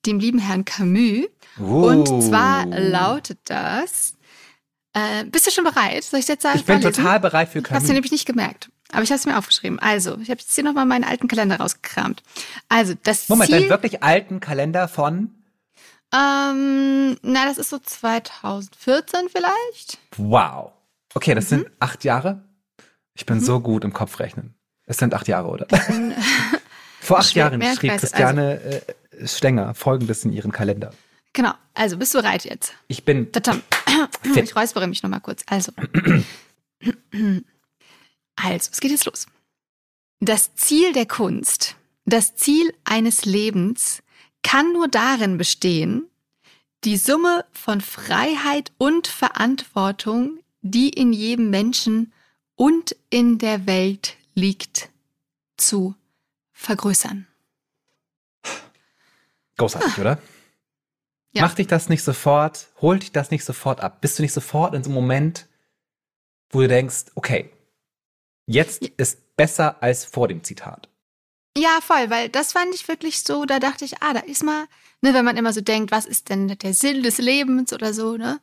dem 0.06 0.20
lieben 0.20 0.40
Herrn 0.40 0.66
Camus. 0.66 1.28
Oh. 1.60 1.88
Und 1.88 2.08
zwar 2.24 2.66
lautet 2.66 3.40
das. 3.46 4.14
Äh, 4.94 5.26
bist 5.26 5.48
du 5.48 5.52
schon 5.52 5.64
bereit? 5.64 6.04
Soll 6.04 6.20
ich 6.20 6.28
jetzt 6.28 6.44
sagen? 6.44 6.58
Ich 6.58 6.66
bin 6.66 6.82
total 6.82 7.20
bereit 7.20 7.50
für 7.50 7.62
Camus. 7.62 7.82
Hast 7.82 7.90
du 7.90 7.94
nämlich 7.94 8.12
nicht 8.12 8.26
gemerkt. 8.26 8.70
Aber 8.92 9.04
ich 9.04 9.10
habe 9.10 9.20
es 9.20 9.26
mir 9.26 9.38
aufgeschrieben. 9.38 9.80
Also, 9.80 10.18
ich 10.20 10.30
habe 10.30 10.40
jetzt 10.40 10.54
hier 10.56 10.64
nochmal 10.64 10.86
meinen 10.86 11.04
alten 11.04 11.28
Kalender 11.28 11.58
rausgekramt. 11.58 12.24
Also, 12.70 12.94
das 13.04 13.28
Moment, 13.30 13.50
Ziel, 13.50 13.60
deinen 13.60 13.70
wirklich 13.70 14.04
alten 14.04 14.40
Kalender 14.40 14.88
von? 14.88 15.36
Ähm, 16.14 17.18
na, 17.22 17.46
das 17.46 17.58
ist 17.58 17.70
so 17.70 17.80
2014 17.80 19.28
vielleicht. 19.30 19.98
Wow. 20.16 20.72
Okay, 21.14 21.36
das 21.36 21.46
mhm. 21.46 21.50
sind 21.50 21.72
acht 21.80 22.04
Jahre. 22.04 22.44
Ich 23.14 23.26
bin 23.26 23.38
mhm. 23.38 23.44
so 23.44 23.60
gut 23.60 23.84
im 23.84 23.92
Kopfrechnen. 23.92 24.54
Es 24.86 24.98
sind 24.98 25.14
acht 25.14 25.28
Jahre, 25.28 25.50
oder? 25.50 25.68
Vor 27.02 27.20
acht 27.20 27.34
Jahren 27.34 27.62
schrieb 27.76 27.98
Christiane 27.98 28.62
also, 28.64 28.78
äh, 29.24 29.28
Stenger 29.28 29.74
Folgendes 29.74 30.24
in 30.24 30.32
ihren 30.32 30.52
Kalender. 30.52 30.92
Genau. 31.34 31.54
Also, 31.74 31.98
bist 31.98 32.14
du 32.14 32.20
bereit 32.20 32.46
jetzt? 32.46 32.74
Ich 32.88 33.04
bin. 33.04 33.32
Tatam. 33.32 33.62
Ich 34.36 34.56
räuspere 34.56 34.88
mich 34.88 35.04
nochmal 35.04 35.22
kurz. 35.22 35.44
Also. 35.48 35.72
Also, 38.38 38.70
es 38.72 38.80
geht 38.80 38.92
jetzt 38.92 39.06
los. 39.06 39.28
Das 40.20 40.56
Ziel 40.56 40.94
der 40.94 41.06
Kunst, 41.06 41.76
das 42.06 42.36
Ziel 42.36 42.74
eines 42.86 43.26
Lebens 43.26 44.02
kann 44.42 44.72
nur 44.72 44.88
darin 44.88 45.38
bestehen, 45.38 46.08
die 46.84 46.98
Summe 46.98 47.46
von 47.52 47.82
Freiheit 47.82 48.72
und 48.78 49.08
Verantwortung, 49.08 50.40
die 50.62 50.90
in 50.90 51.12
jedem 51.12 51.50
Menschen 51.50 52.14
und 52.56 52.96
in 53.10 53.40
der 53.40 53.68
Welt 53.68 54.16
liegt, 54.36 54.90
zu 55.58 55.96
vergrößern. 56.54 57.28
Großartig, 59.58 59.98
ah. 59.98 60.02
oder? 60.02 60.22
Ja. 61.32 61.42
Macht 61.44 61.58
dich 61.58 61.68
das 61.68 61.90
nicht 61.90 62.04
sofort, 62.04 62.68
holt 62.82 63.04
dich 63.04 63.12
das 63.12 63.32
nicht 63.32 63.44
sofort 63.44 63.82
ab? 63.82 64.02
Bist 64.02 64.18
du 64.18 64.24
nicht 64.24 64.34
sofort 64.34 64.74
in 64.74 64.84
so 64.84 64.90
einem 64.90 64.96
Moment, 64.96 65.48
wo 66.50 66.62
du 66.62 66.68
denkst, 66.68 67.06
okay, 67.16 67.52
jetzt 68.48 68.84
ist 68.98 69.36
besser 69.36 69.82
als 69.82 70.06
vor 70.06 70.28
dem 70.28 70.44
Zitat? 70.44 70.90
Ja, 71.58 71.80
voll, 71.82 72.10
weil 72.10 72.30
das 72.30 72.54
fand 72.54 72.74
ich 72.74 72.88
wirklich 72.88 73.22
so, 73.22 73.46
da 73.46 73.60
dachte 73.60 73.86
ich, 73.86 74.02
ah, 74.02 74.14
da 74.14 74.20
ist 74.20 74.44
mal, 74.44 74.66
ne, 75.02 75.14
wenn 75.14 75.26
man 75.26 75.38
immer 75.38 75.54
so 75.54 75.62
denkt, 75.62 75.92
was 75.92 76.06
ist 76.06 76.30
denn 76.30 76.48
der 76.48 76.74
Sinn 76.74 77.04
des 77.04 77.18
Lebens 77.18 77.74
oder 77.74 77.94
so, 77.94 78.18
ne? 78.18 78.40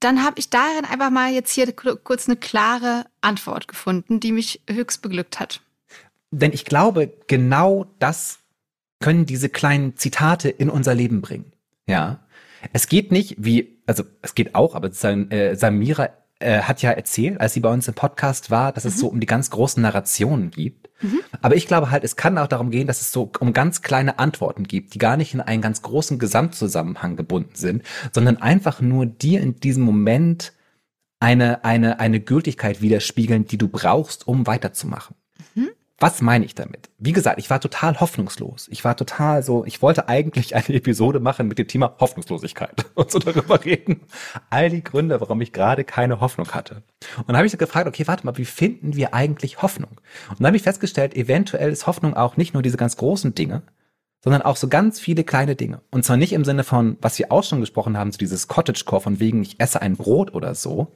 Dann 0.00 0.22
habe 0.22 0.38
ich 0.38 0.50
darin 0.50 0.84
einfach 0.84 1.10
mal 1.10 1.32
jetzt 1.32 1.52
hier 1.52 1.72
kurz 1.72 2.28
eine 2.28 2.36
klare 2.36 3.06
Antwort 3.22 3.66
gefunden, 3.66 4.20
die 4.20 4.32
mich 4.32 4.60
höchst 4.68 5.00
beglückt 5.00 5.40
hat. 5.40 5.62
Denn 6.30 6.52
ich 6.52 6.66
glaube, 6.66 7.12
genau 7.28 7.86
das 7.98 8.40
können 9.00 9.24
diese 9.24 9.48
kleinen 9.48 9.96
Zitate 9.96 10.50
in 10.50 10.68
unser 10.68 10.94
Leben 10.94 11.22
bringen. 11.22 11.52
Ja. 11.86 12.20
Es 12.72 12.88
geht 12.88 13.12
nicht 13.12 13.36
wie, 13.38 13.78
also 13.86 14.04
es 14.22 14.34
geht 14.34 14.54
auch, 14.54 14.74
aber 14.74 14.88
äh, 14.88 15.54
Samira 15.54 16.10
äh, 16.38 16.60
hat 16.60 16.82
ja 16.82 16.90
erzählt, 16.90 17.40
als 17.40 17.54
sie 17.54 17.60
bei 17.60 17.72
uns 17.72 17.88
im 17.88 17.94
Podcast 17.94 18.50
war, 18.50 18.72
dass 18.72 18.84
es 18.84 18.98
so 18.98 19.08
um 19.08 19.20
die 19.20 19.26
ganz 19.26 19.50
großen 19.50 19.82
Narrationen 19.82 20.50
gibt. 20.50 20.90
Mhm. 21.00 21.20
Aber 21.42 21.56
ich 21.56 21.66
glaube 21.66 21.90
halt, 21.90 22.04
es 22.04 22.16
kann 22.16 22.38
auch 22.38 22.46
darum 22.46 22.70
gehen, 22.70 22.86
dass 22.86 23.00
es 23.00 23.12
so 23.12 23.30
um 23.40 23.52
ganz 23.52 23.82
kleine 23.82 24.18
Antworten 24.18 24.64
gibt, 24.64 24.94
die 24.94 24.98
gar 24.98 25.16
nicht 25.16 25.34
in 25.34 25.40
einen 25.40 25.62
ganz 25.62 25.82
großen 25.82 26.18
Gesamtzusammenhang 26.18 27.16
gebunden 27.16 27.54
sind, 27.54 27.82
sondern 28.12 28.36
einfach 28.38 28.80
nur 28.80 29.06
dir 29.06 29.40
in 29.40 29.56
diesem 29.60 29.82
Moment 29.82 30.52
eine, 31.20 31.64
eine, 31.64 32.00
eine 32.00 32.20
Gültigkeit 32.20 32.82
widerspiegeln, 32.82 33.46
die 33.46 33.58
du 33.58 33.68
brauchst, 33.68 34.28
um 34.28 34.46
weiterzumachen. 34.46 35.16
Was 35.98 36.20
meine 36.20 36.44
ich 36.44 36.54
damit? 36.54 36.90
Wie 36.98 37.12
gesagt, 37.12 37.38
ich 37.38 37.48
war 37.48 37.58
total 37.58 37.98
hoffnungslos. 38.00 38.68
Ich 38.70 38.84
war 38.84 38.98
total 38.98 39.42
so, 39.42 39.64
ich 39.64 39.80
wollte 39.80 40.08
eigentlich 40.08 40.54
eine 40.54 40.68
Episode 40.68 41.20
machen 41.20 41.48
mit 41.48 41.58
dem 41.58 41.68
Thema 41.68 41.96
Hoffnungslosigkeit 41.98 42.84
und 42.94 43.10
so 43.10 43.18
darüber 43.18 43.64
reden. 43.64 44.02
All 44.50 44.68
die 44.68 44.84
Gründe, 44.84 45.20
warum 45.22 45.40
ich 45.40 45.52
gerade 45.52 45.84
keine 45.84 46.20
Hoffnung 46.20 46.48
hatte. 46.52 46.82
Und 47.18 47.28
dann 47.28 47.36
habe 47.36 47.46
ich 47.46 47.52
so 47.52 47.58
gefragt, 47.58 47.88
okay, 47.88 48.06
warte 48.06 48.26
mal, 48.26 48.36
wie 48.36 48.44
finden 48.44 48.94
wir 48.94 49.14
eigentlich 49.14 49.62
Hoffnung? 49.62 49.92
Und 50.28 50.40
dann 50.40 50.48
habe 50.48 50.56
ich 50.58 50.64
festgestellt, 50.64 51.16
eventuell 51.16 51.70
ist 51.70 51.86
Hoffnung 51.86 52.14
auch 52.14 52.36
nicht 52.36 52.52
nur 52.52 52.62
diese 52.62 52.76
ganz 52.76 52.98
großen 52.98 53.34
Dinge, 53.34 53.62
sondern 54.22 54.42
auch 54.42 54.56
so 54.56 54.68
ganz 54.68 55.00
viele 55.00 55.24
kleine 55.24 55.56
Dinge. 55.56 55.80
Und 55.90 56.04
zwar 56.04 56.18
nicht 56.18 56.34
im 56.34 56.44
Sinne 56.44 56.64
von, 56.64 56.98
was 57.00 57.18
wir 57.18 57.32
auch 57.32 57.44
schon 57.44 57.60
gesprochen 57.60 57.96
haben, 57.96 58.12
so 58.12 58.18
dieses 58.18 58.48
Cottagecore 58.48 59.00
von 59.00 59.18
wegen, 59.18 59.40
ich 59.40 59.60
esse 59.60 59.80
ein 59.80 59.96
Brot 59.96 60.34
oder 60.34 60.54
so, 60.54 60.94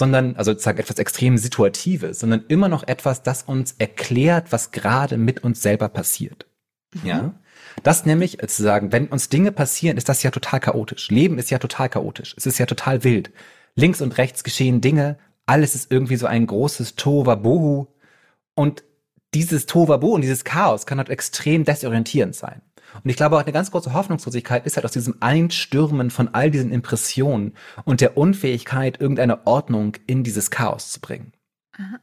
sondern, 0.00 0.34
also 0.34 0.50
sozusagen 0.50 0.78
etwas 0.78 0.98
extrem 0.98 1.38
Situatives, 1.38 2.18
sondern 2.18 2.44
immer 2.48 2.68
noch 2.68 2.88
etwas, 2.88 3.22
das 3.22 3.44
uns 3.44 3.76
erklärt, 3.78 4.50
was 4.50 4.72
gerade 4.72 5.16
mit 5.16 5.44
uns 5.44 5.62
selber 5.62 5.88
passiert. 5.88 6.46
Mhm. 6.94 7.06
Ja. 7.08 7.34
Das 7.82 8.06
nämlich, 8.06 8.38
zu 8.38 8.62
sagen, 8.62 8.92
wenn 8.92 9.06
uns 9.06 9.28
Dinge 9.28 9.52
passieren, 9.52 9.96
ist 9.96 10.08
das 10.08 10.22
ja 10.22 10.30
total 10.30 10.58
chaotisch. 10.58 11.10
Leben 11.10 11.38
ist 11.38 11.50
ja 11.50 11.58
total 11.58 11.88
chaotisch. 11.88 12.34
Es 12.36 12.46
ist 12.46 12.58
ja 12.58 12.66
total 12.66 13.04
wild. 13.04 13.30
Links 13.76 14.00
und 14.00 14.18
rechts 14.18 14.42
geschehen 14.42 14.80
Dinge. 14.80 15.18
Alles 15.46 15.74
ist 15.74 15.92
irgendwie 15.92 16.16
so 16.16 16.26
ein 16.26 16.46
großes 16.46 16.96
Tohuwabohu. 16.96 17.86
Und 18.54 18.82
dieses 19.34 19.66
Tohuwabohu 19.66 20.14
und 20.14 20.22
dieses 20.22 20.44
Chaos 20.44 20.86
kann 20.86 20.98
halt 20.98 21.10
extrem 21.10 21.64
desorientierend 21.64 22.34
sein. 22.34 22.62
Und 23.02 23.10
ich 23.10 23.16
glaube 23.16 23.36
auch 23.36 23.42
eine 23.42 23.52
ganz 23.52 23.70
große 23.70 23.92
Hoffnungslosigkeit 23.92 24.66
ist 24.66 24.76
halt 24.76 24.84
aus 24.84 24.92
diesem 24.92 25.16
Einstürmen 25.20 26.10
von 26.10 26.28
all 26.28 26.50
diesen 26.50 26.72
Impressionen 26.72 27.54
und 27.84 28.00
der 28.00 28.16
Unfähigkeit, 28.16 29.00
irgendeine 29.00 29.46
Ordnung 29.46 29.96
in 30.06 30.24
dieses 30.24 30.50
Chaos 30.50 30.90
zu 30.90 31.00
bringen. 31.00 31.32
Aha. 31.72 32.00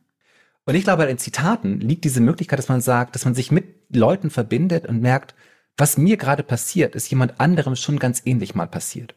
Und 0.66 0.76
ich 0.76 0.84
glaube, 0.84 1.06
in 1.06 1.18
Zitaten 1.18 1.80
liegt 1.80 2.04
diese 2.04 2.20
Möglichkeit, 2.20 2.60
dass 2.60 2.68
man 2.68 2.82
sagt, 2.82 3.16
dass 3.16 3.24
man 3.24 3.34
sich 3.34 3.52
mit 3.52 3.96
Leuten 3.96 4.30
verbindet 4.30 4.86
und 4.86 5.02
merkt, 5.02 5.34
was 5.78 5.98
mir 5.98 6.18
gerade 6.18 6.44
passiert, 6.44 6.96
ist 6.96 7.10
jemand 7.10 7.40
anderem 7.40 7.76
schon 7.76 8.00
ganz 8.00 8.22
ähnlich 8.26 8.56
mal 8.56 8.68
passiert. 8.68 9.16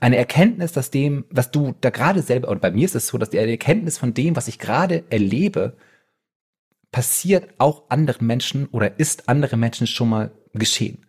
Eine 0.00 0.16
Erkenntnis, 0.16 0.72
dass 0.72 0.90
dem, 0.90 1.24
was 1.30 1.50
du 1.50 1.74
da 1.80 1.90
gerade 1.90 2.22
selber, 2.22 2.48
und 2.48 2.60
bei 2.60 2.70
mir 2.70 2.84
ist 2.84 2.94
es 2.94 3.08
so, 3.08 3.18
dass 3.18 3.30
die 3.30 3.38
Erkenntnis 3.38 3.98
von 3.98 4.14
dem, 4.14 4.36
was 4.36 4.48
ich 4.48 4.58
gerade 4.58 5.04
erlebe, 5.10 5.76
passiert 6.92 7.54
auch 7.58 7.90
anderen 7.90 8.26
Menschen 8.26 8.66
oder 8.66 9.00
ist 9.00 9.28
anderen 9.28 9.58
Menschen 9.58 9.86
schon 9.86 10.08
mal 10.08 10.30
geschehen. 10.54 11.06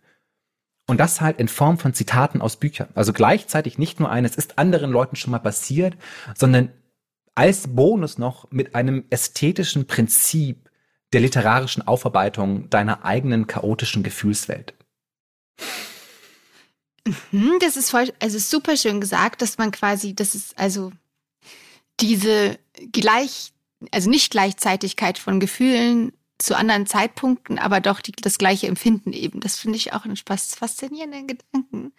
Und 0.88 0.98
das 0.98 1.20
halt 1.20 1.40
in 1.40 1.48
Form 1.48 1.78
von 1.78 1.94
Zitaten 1.94 2.40
aus 2.40 2.56
Büchern. 2.56 2.88
Also 2.94 3.12
gleichzeitig 3.12 3.78
nicht 3.78 3.98
nur 3.98 4.10
eines 4.10 4.36
ist 4.36 4.58
anderen 4.58 4.92
Leuten 4.92 5.16
schon 5.16 5.32
mal 5.32 5.40
passiert, 5.40 5.96
sondern 6.36 6.72
als 7.34 7.74
Bonus 7.74 8.18
noch 8.18 8.50
mit 8.50 8.74
einem 8.74 9.04
ästhetischen 9.10 9.86
Prinzip 9.86 10.70
der 11.12 11.20
literarischen 11.20 11.86
Aufarbeitung 11.86 12.70
deiner 12.70 13.04
eigenen 13.04 13.46
chaotischen 13.46 14.02
Gefühlswelt. 14.02 14.74
Hm, 17.30 17.58
das 17.60 17.76
ist 17.76 17.90
voll, 17.90 18.12
also 18.20 18.38
super 18.38 18.76
schön 18.76 19.00
gesagt, 19.00 19.42
dass 19.42 19.58
man 19.58 19.70
quasi, 19.70 20.14
das 20.14 20.34
ist 20.34 20.58
also 20.58 20.92
diese 22.00 22.58
gleich, 22.92 23.52
also 23.92 24.10
nicht 24.10 24.30
Gleichzeitigkeit 24.30 25.18
von 25.18 25.40
Gefühlen 25.40 26.12
zu 26.38 26.56
anderen 26.56 26.86
Zeitpunkten, 26.86 27.58
aber 27.58 27.80
doch 27.80 28.00
die, 28.00 28.12
das 28.12 28.38
gleiche 28.38 28.66
Empfinden 28.66 29.12
eben. 29.12 29.40
Das 29.40 29.58
finde 29.58 29.76
ich 29.76 29.92
auch 29.92 30.04
einen 30.04 30.16
faszinierenden 30.16 31.26
Gedanken, 31.26 31.92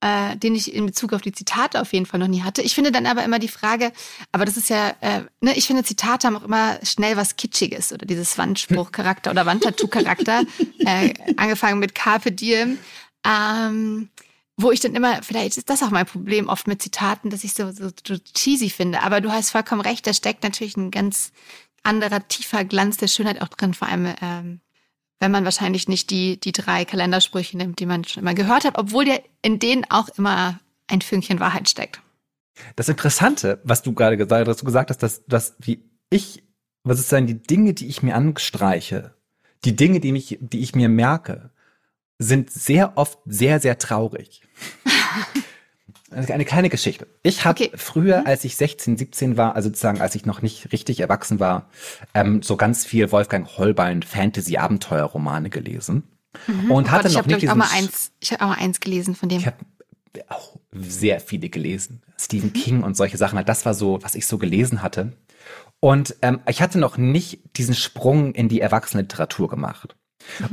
äh, 0.00 0.36
den 0.36 0.54
ich 0.54 0.72
in 0.72 0.86
Bezug 0.86 1.12
auf 1.12 1.22
die 1.22 1.32
Zitate 1.32 1.80
auf 1.80 1.92
jeden 1.92 2.06
Fall 2.06 2.20
noch 2.20 2.28
nie 2.28 2.42
hatte. 2.42 2.62
Ich 2.62 2.74
finde 2.74 2.92
dann 2.92 3.06
aber 3.06 3.24
immer 3.24 3.38
die 3.38 3.48
Frage, 3.48 3.92
aber 4.32 4.44
das 4.44 4.56
ist 4.56 4.70
ja, 4.70 4.94
äh, 5.00 5.22
ne, 5.40 5.56
ich 5.56 5.66
finde 5.66 5.82
Zitate 5.82 6.26
haben 6.26 6.36
auch 6.36 6.44
immer 6.44 6.78
schnell 6.84 7.16
was 7.16 7.36
Kitschiges 7.36 7.92
oder 7.92 8.06
dieses 8.06 8.38
Wandspruchcharakter 8.38 9.30
oder 9.30 9.46
Wandtattoo-Charakter, 9.46 10.44
äh, 10.78 11.14
angefangen 11.36 11.80
mit 11.80 11.94
Carpe 11.94 12.32
Diem. 12.32 12.78
Ähm, 13.26 14.10
wo 14.56 14.70
ich 14.70 14.80
dann 14.80 14.94
immer, 14.94 15.22
vielleicht 15.22 15.58
ist 15.58 15.68
das 15.68 15.82
auch 15.82 15.90
mein 15.90 16.06
Problem 16.06 16.48
oft 16.48 16.68
mit 16.68 16.80
Zitaten, 16.80 17.28
dass 17.28 17.42
ich 17.42 17.54
so, 17.54 17.72
so, 17.72 17.90
so 18.06 18.16
cheesy 18.34 18.70
finde. 18.70 19.02
Aber 19.02 19.20
du 19.20 19.32
hast 19.32 19.50
vollkommen 19.50 19.80
recht, 19.80 20.06
da 20.06 20.14
steckt 20.14 20.44
natürlich 20.44 20.76
ein 20.76 20.92
ganz 20.92 21.32
anderer, 21.84 22.26
tiefer 22.26 22.64
Glanz 22.64 22.96
der 22.96 23.08
Schönheit 23.08 23.40
auch 23.40 23.48
drin, 23.48 23.74
vor 23.74 23.88
allem 23.88 24.14
ähm, 24.20 24.60
wenn 25.20 25.30
man 25.30 25.44
wahrscheinlich 25.44 25.88
nicht 25.88 26.10
die, 26.10 26.38
die 26.38 26.52
drei 26.52 26.84
Kalendersprüche 26.84 27.56
nimmt, 27.56 27.78
die 27.78 27.86
man 27.86 28.04
schon 28.04 28.22
immer 28.22 28.34
gehört 28.34 28.64
hat, 28.64 28.78
obwohl 28.78 29.08
ja 29.08 29.18
in 29.42 29.58
denen 29.58 29.84
auch 29.88 30.08
immer 30.18 30.60
ein 30.86 31.00
Fünkchen 31.00 31.40
Wahrheit 31.40 31.68
steckt. 31.68 32.00
Das 32.76 32.88
Interessante, 32.88 33.60
was 33.64 33.82
du 33.82 33.94
gerade 33.94 34.16
gesagt 34.16 34.48
hast, 34.48 34.60
du 34.60 34.64
gesagt 34.64 34.90
hast, 34.90 35.02
dass, 35.02 35.24
dass 35.26 35.56
wie 35.60 35.82
ich, 36.10 36.44
was 36.82 37.00
ist 37.00 37.10
denn 37.10 37.26
die 37.26 37.42
Dinge, 37.42 37.74
die 37.74 37.86
ich 37.88 38.02
mir 38.02 38.14
anstreiche, 38.14 39.14
die 39.64 39.74
Dinge, 39.74 40.00
die 40.00 40.12
mich, 40.12 40.38
die 40.40 40.60
ich 40.60 40.74
mir 40.74 40.88
merke, 40.88 41.50
sind 42.18 42.50
sehr 42.50 42.96
oft 42.96 43.18
sehr, 43.24 43.60
sehr 43.60 43.78
traurig. 43.78 44.42
Eine 46.14 46.44
kleine 46.44 46.68
Geschichte. 46.70 47.06
Ich 47.22 47.44
habe 47.44 47.64
Okay. 47.64 47.72
früher, 47.76 48.20
Mhm. 48.20 48.26
als 48.26 48.44
ich 48.44 48.56
16, 48.56 48.96
17 48.96 49.36
war, 49.36 49.56
also 49.56 49.68
sozusagen, 49.68 50.00
als 50.00 50.14
ich 50.14 50.24
noch 50.26 50.42
nicht 50.42 50.72
richtig 50.72 51.00
erwachsen 51.00 51.40
war, 51.40 51.68
ähm, 52.14 52.42
so 52.42 52.56
ganz 52.56 52.84
viel 52.86 53.10
Wolfgang 53.12 53.48
Holbein 53.58 54.02
Fantasy-Abenteuerromane 54.02 55.50
gelesen. 55.50 56.04
Und 56.68 56.90
hatte 56.90 57.02
Gott, 57.04 57.10
ich 57.10 57.16
noch 57.16 57.22
habe, 57.24 57.34
nicht 57.34 57.42
ich, 57.44 57.50
auch 57.50 57.54
mal 57.54 57.64
diesen 57.66 57.78
eins, 57.84 58.12
ich 58.20 58.32
habe 58.32 58.44
auch 58.44 58.48
mal 58.48 58.58
eins 58.58 58.80
gelesen 58.80 59.14
von 59.14 59.28
dem. 59.28 59.38
ich 59.38 59.46
habe 59.46 59.56
auch 60.28 60.56
sehr 60.72 61.20
viele 61.20 61.48
gelesen. 61.48 62.02
Stephen 62.18 62.52
King 62.52 62.82
und 62.82 62.96
solche 62.96 63.16
Sachen. 63.16 63.42
Das 63.44 63.64
war 63.66 63.74
so, 63.74 63.98
was 64.02 64.14
ich 64.14 64.26
so 64.26 64.38
gelesen 64.38 64.82
hatte. 64.82 65.12
Und 65.80 66.16
ähm, 66.22 66.40
ich 66.48 66.62
hatte 66.62 66.78
noch 66.78 66.96
nicht 66.96 67.40
diesen 67.56 67.74
Sprung 67.74 68.32
in 68.34 68.48
die 68.48 68.60
Erwachsenenliteratur 68.60 69.48
gemacht. 69.48 69.96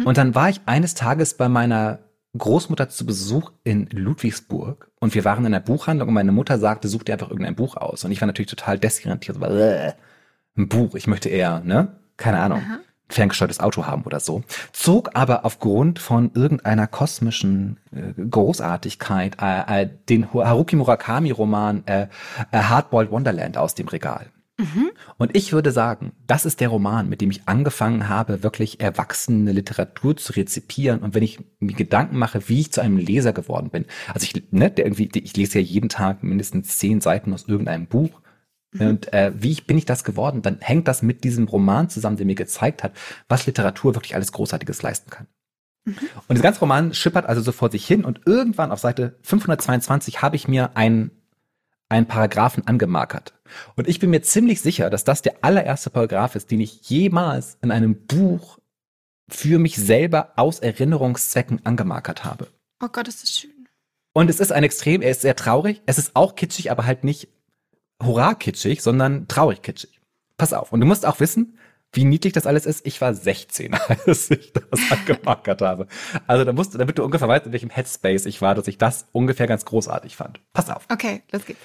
Und 0.04 0.18
dann 0.18 0.36
war 0.36 0.50
ich 0.50 0.60
eines 0.66 0.96
Tages 0.96 1.36
bei 1.36 1.48
meiner 1.48 2.00
Großmutter 2.38 2.90
zu 2.90 3.06
Besuch 3.06 3.52
in 3.64 3.88
Ludwigsburg 3.92 4.90
und 5.00 5.16
wir 5.16 5.26
waren 5.26 5.46
in 5.46 5.52
der 5.52 5.60
Buchhandlung 5.60 6.08
und 6.08 6.14
meine 6.14 6.32
Mutter 6.32 6.60
sagte, 6.60 6.88
such 6.88 7.04
dir 7.04 7.14
einfach 7.14 7.30
irgendein 7.30 7.56
Buch 7.56 7.76
aus. 7.76 8.06
Und 8.06 8.12
ich 8.12 8.22
war 8.22 8.28
natürlich 8.28 8.50
total 8.50 8.80
desorientiert. 8.80 9.38
So, 9.38 9.46
äh, 9.46 9.94
ein 10.58 10.70
Buch, 10.70 10.96
ich 10.96 11.08
möchte 11.08 11.30
eher, 11.30 11.62
ne? 11.62 11.98
Keine 12.18 12.40
Ahnung. 12.40 12.60
Aha. 12.60 12.80
ferngesteuertes 13.10 13.60
Auto 13.60 13.86
haben 13.88 14.04
oder 14.04 14.22
so, 14.22 14.44
zog 14.72 15.10
aber 15.16 15.44
aufgrund 15.44 16.00
von 16.00 16.32
irgendeiner 16.34 16.88
kosmischen 16.88 17.78
äh, 17.92 18.14
Großartigkeit 18.22 19.36
äh, 19.42 19.84
äh, 19.84 19.90
den 20.08 20.34
Haruki 20.34 20.78
Murakami 20.78 21.32
Roman 21.32 21.84
äh, 21.88 22.08
Hardboiled 22.54 23.12
Wonderland 23.12 23.58
aus 23.58 23.76
dem 23.76 23.90
Regal. 23.90 24.28
Mhm. 24.60 24.92
Und 25.18 25.36
ich 25.36 25.54
würde 25.54 25.72
sagen, 25.72 26.14
das 26.28 26.46
ist 26.46 26.60
der 26.60 26.70
Roman, 26.70 27.10
mit 27.10 27.22
dem 27.22 27.32
ich 27.32 27.48
angefangen 27.48 28.10
habe, 28.10 28.44
wirklich 28.44 28.80
erwachsene 28.80 29.52
Literatur 29.52 30.18
zu 30.18 30.34
rezipieren. 30.34 31.00
Und 31.00 31.16
wenn 31.16 31.24
ich 31.24 31.40
mir 31.60 31.74
Gedanken 31.74 32.18
mache, 32.18 32.48
wie 32.48 32.62
ich 32.62 32.72
zu 32.72 32.82
einem 32.82 32.98
Leser 32.98 33.34
geworden 33.34 33.70
bin, 33.70 33.86
also 34.14 34.24
ich, 34.24 34.52
ne, 34.52 34.70
der 34.70 34.86
irgendwie, 34.86 35.10
ich 35.14 35.36
lese 35.36 35.60
ja 35.60 35.66
jeden 35.66 35.90
Tag 35.90 36.24
mindestens 36.24 36.78
zehn 36.78 37.02
Seiten 37.02 37.34
aus 37.34 37.48
irgendeinem 37.48 37.88
Buch. 37.88 38.22
Und 38.80 39.12
äh, 39.12 39.34
wie 39.36 39.52
ich, 39.52 39.68
bin 39.68 39.78
ich 39.78 39.86
das 39.86 40.06
geworden? 40.06 40.42
Dann 40.42 40.60
hängt 40.62 40.88
das 40.88 41.02
mit 41.02 41.26
diesem 41.26 41.46
Roman 41.48 41.90
zusammen, 41.90 42.16
der 42.16 42.26
mir 42.26 42.36
gezeigt 42.36 42.84
hat, 42.84 42.94
was 43.28 43.46
Literatur 43.46 43.96
wirklich 43.96 44.16
alles 44.16 44.32
Großartiges 44.32 44.82
leisten 44.82 45.10
kann. 45.10 45.28
Und 45.86 45.96
das 46.30 46.42
ganze 46.42 46.60
Roman 46.60 46.94
schippert 46.94 47.26
also 47.26 47.42
so 47.42 47.52
vor 47.52 47.72
sich 47.72 47.86
hin 47.86 48.06
und 48.06 48.22
irgendwann 48.26 48.72
auf 48.72 48.80
Seite 48.80 49.18
522 49.24 50.22
habe 50.22 50.36
ich 50.36 50.48
mir 50.48 50.78
einen, 50.78 51.12
einen 51.92 52.08
Paragraphen 52.08 52.66
angemarkert. 52.66 53.34
Und 53.76 53.88
ich 53.88 54.00
bin 54.00 54.10
mir 54.10 54.22
ziemlich 54.22 54.62
sicher, 54.62 54.90
dass 54.90 55.04
das 55.04 55.22
der 55.22 55.36
allererste 55.44 55.90
Paragraph 55.90 56.36
ist, 56.36 56.52
den 56.52 56.62
ich 56.62 56.90
jemals 56.90 57.58
in 57.62 57.72
einem 57.72 58.08
Buch 58.08 58.58
für 59.30 59.60
mich 59.60 59.76
selber 59.76 60.34
aus 60.36 60.60
Erinnerungszwecken 60.60 61.66
angemarkert 61.66 62.24
habe. 62.24 62.48
Oh 62.82 62.88
Gott, 62.88 63.08
ist 63.08 63.24
das 63.24 63.32
schön. 63.32 63.68
Und 64.14 64.30
es 64.30 64.40
ist 64.40 64.52
ein 64.52 64.64
extrem, 64.64 65.02
er 65.02 65.12
ist 65.12 65.22
sehr 65.22 65.36
traurig. 65.36 65.82
Es 65.86 65.98
ist 65.98 66.16
auch 66.16 66.36
kitschig, 66.36 66.72
aber 66.72 66.86
halt 66.86 67.04
nicht 67.04 67.30
hurra 68.02 68.34
kitschig, 68.34 68.82
sondern 68.82 69.28
traurig 69.28 69.62
kitschig. 69.62 70.02
Pass 70.38 70.54
auf. 70.54 70.72
Und 70.74 70.82
du 70.82 70.88
musst 70.88 71.06
auch 71.06 71.20
wissen, 71.20 71.58
wie 71.94 72.04
niedlich 72.06 72.34
das 72.34 72.48
alles 72.48 72.66
ist. 72.66 72.86
Ich 72.86 73.00
war 73.02 73.14
16, 73.14 73.74
als 74.06 74.32
ich 74.32 74.54
das 74.54 74.80
angemarkert 74.92 75.62
habe. 75.62 75.88
Also 76.28 76.46
da 76.46 76.54
musst 76.54 76.74
du, 76.74 76.78
damit 76.78 76.98
du 76.98 77.04
ungefähr 77.04 77.28
weißt, 77.28 77.46
in 77.46 77.52
welchem 77.52 77.70
Headspace 77.70 78.26
ich 78.26 78.42
war, 78.42 78.56
dass 78.56 78.68
ich 78.68 78.78
das 78.78 79.08
ungefähr 79.12 79.48
ganz 79.48 79.66
großartig 79.66 80.16
fand. 80.16 80.40
Pass 80.54 80.70
auf. 80.70 80.86
Okay, 80.90 81.22
los 81.32 81.46
geht's. 81.46 81.62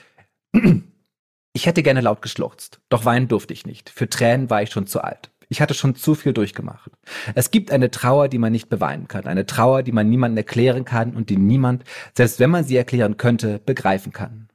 Ich 1.53 1.67
hätte 1.67 1.83
gerne 1.83 2.03
laut 2.03 2.23
geschluchzt, 2.23 2.81
doch 2.89 3.05
weinen 3.05 3.29
durfte 3.29 3.55
ich 3.55 3.65
nicht. 3.67 3.91
Für 3.91 4.09
Tränen 4.09 4.51
war 4.51 4.63
ich 4.63 4.71
schon 4.71 4.87
zu 4.87 5.01
alt. 5.03 5.31
Ich 5.49 5.61
hatte 5.61 5.75
schon 5.75 5.95
zu 5.95 6.15
viel 6.15 6.33
durchgemacht. 6.33 6.91
Es 7.35 7.51
gibt 7.51 7.71
eine 7.71 7.91
Trauer, 7.91 8.29
die 8.29 8.39
man 8.39 8.53
nicht 8.53 8.69
beweinen 8.69 9.09
kann, 9.09 9.27
eine 9.27 9.47
Trauer, 9.47 9.83
die 9.83 9.93
man 9.93 10.09
niemandem 10.09 10.39
erklären 10.39 10.85
kann 10.85 11.15
und 11.15 11.31
die 11.31 11.37
niemand, 11.37 11.85
selbst 12.15 12.41
wenn 12.41 12.51
man 12.51 12.65
sie 12.65 12.77
erklären 12.77 13.17
könnte, 13.17 13.61
begreifen 13.65 14.13
kann. 14.13 14.49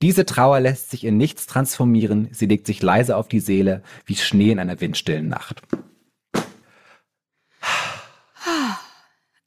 Diese 0.00 0.26
Trauer 0.26 0.58
lässt 0.58 0.90
sich 0.90 1.04
in 1.04 1.16
nichts 1.16 1.46
transformieren, 1.46 2.28
sie 2.32 2.46
legt 2.46 2.66
sich 2.66 2.82
leise 2.82 3.16
auf 3.16 3.28
die 3.28 3.40
Seele, 3.40 3.82
wie 4.04 4.16
Schnee 4.16 4.50
in 4.50 4.58
einer 4.58 4.80
windstillen 4.80 5.28
Nacht. 5.28 5.62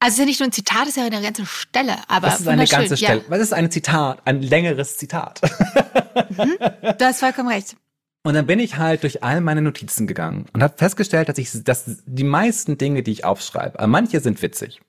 Also 0.05 0.13
es 0.13 0.13
ist 0.13 0.19
ja 0.19 0.25
nicht 0.25 0.39
nur 0.39 0.49
ein 0.49 0.51
Zitat, 0.51 0.83
es 0.83 0.89
ist 0.89 0.97
ja 0.97 1.05
eine 1.05 1.19
ganze 1.19 1.47
Stelle, 1.47 1.95
aber 2.07 2.27
Das 2.27 2.39
ist 2.39 2.47
eine 2.47 2.67
ganze 2.67 2.95
Stelle. 2.95 3.21
Ja. 3.21 3.25
Was 3.27 3.39
ist 3.39 3.53
ein 3.53 3.71
Zitat? 3.71 4.21
Ein 4.25 4.39
längeres 4.39 4.97
Zitat. 4.97 5.41
Du 5.41 7.05
hast 7.05 7.21
vollkommen 7.21 7.49
recht. 7.49 7.75
Und 8.21 8.35
dann 8.35 8.45
bin 8.45 8.59
ich 8.59 8.77
halt 8.77 9.01
durch 9.01 9.23
all 9.23 9.41
meine 9.41 9.63
Notizen 9.63 10.05
gegangen 10.05 10.45
und 10.53 10.61
habe 10.61 10.77
festgestellt, 10.77 11.27
dass 11.27 11.39
ich, 11.39 11.49
dass 11.63 12.03
die 12.05 12.23
meisten 12.23 12.77
Dinge, 12.77 13.01
die 13.01 13.13
ich 13.13 13.25
aufschreibe, 13.25 13.79
aber 13.79 13.87
manche 13.87 14.19
sind 14.19 14.43
witzig, 14.43 14.79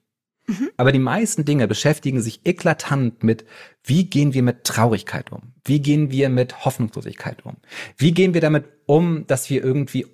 aber 0.77 0.91
die 0.91 0.99
meisten 0.99 1.45
Dinge 1.45 1.67
beschäftigen 1.67 2.21
sich 2.21 2.45
eklatant 2.45 3.23
mit, 3.23 3.43
wie 3.83 4.05
gehen 4.05 4.35
wir 4.35 4.43
mit 4.43 4.65
Traurigkeit 4.65 5.31
um? 5.31 5.53
Wie 5.65 5.79
gehen 5.79 6.11
wir 6.11 6.29
mit 6.29 6.63
Hoffnungslosigkeit 6.63 7.43
um? 7.43 7.57
Wie 7.97 8.11
gehen 8.11 8.35
wir 8.35 8.41
damit 8.41 8.65
um, 8.85 9.25
dass 9.25 9.49
wir 9.49 9.63
irgendwie 9.63 10.05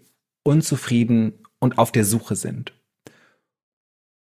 unzufrieden 0.44 1.34
und 1.60 1.78
auf 1.78 1.92
der 1.92 2.06
Suche 2.06 2.38
sind? 2.38 2.72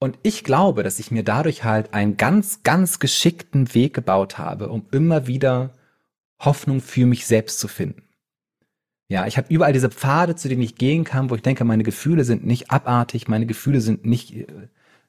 Und 0.05 0.19
ich 0.21 0.43
glaube, 0.43 0.83
dass 0.83 0.99
ich 0.99 1.09
mir 1.09 1.23
dadurch 1.23 1.63
halt 1.63 1.95
einen 1.95 2.15
ganz, 2.15 2.61
ganz 2.61 2.99
geschickten 2.99 3.73
Weg 3.73 3.95
gebaut 3.95 4.37
habe, 4.37 4.69
um 4.69 4.85
immer 4.91 5.25
wieder 5.25 5.73
Hoffnung 6.37 6.79
für 6.79 7.07
mich 7.07 7.25
selbst 7.25 7.59
zu 7.59 7.67
finden. 7.67 8.03
Ja, 9.07 9.25
ich 9.25 9.35
habe 9.35 9.51
überall 9.51 9.73
diese 9.73 9.89
Pfade, 9.89 10.35
zu 10.35 10.47
denen 10.47 10.61
ich 10.61 10.75
gehen 10.75 11.05
kann, 11.05 11.31
wo 11.31 11.35
ich 11.35 11.41
denke, 11.41 11.63
meine 11.63 11.81
Gefühle 11.81 12.23
sind 12.23 12.45
nicht 12.45 12.69
abartig, 12.69 13.27
meine 13.27 13.47
Gefühle 13.47 13.81
sind 13.81 14.05
nicht 14.05 14.35
äh, 14.35 14.45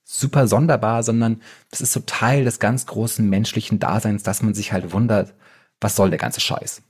super 0.02 0.48
sonderbar, 0.48 1.02
sondern 1.02 1.42
das 1.70 1.82
ist 1.82 1.92
so 1.92 2.00
Teil 2.00 2.44
des 2.44 2.58
ganz 2.58 2.86
großen 2.86 3.28
menschlichen 3.28 3.78
Daseins, 3.78 4.22
dass 4.22 4.42
man 4.42 4.54
sich 4.54 4.72
halt 4.72 4.92
wundert, 4.92 5.34
was 5.78 5.94
soll 5.94 6.08
der 6.08 6.18
ganze 6.18 6.40
Scheiß? 6.40 6.80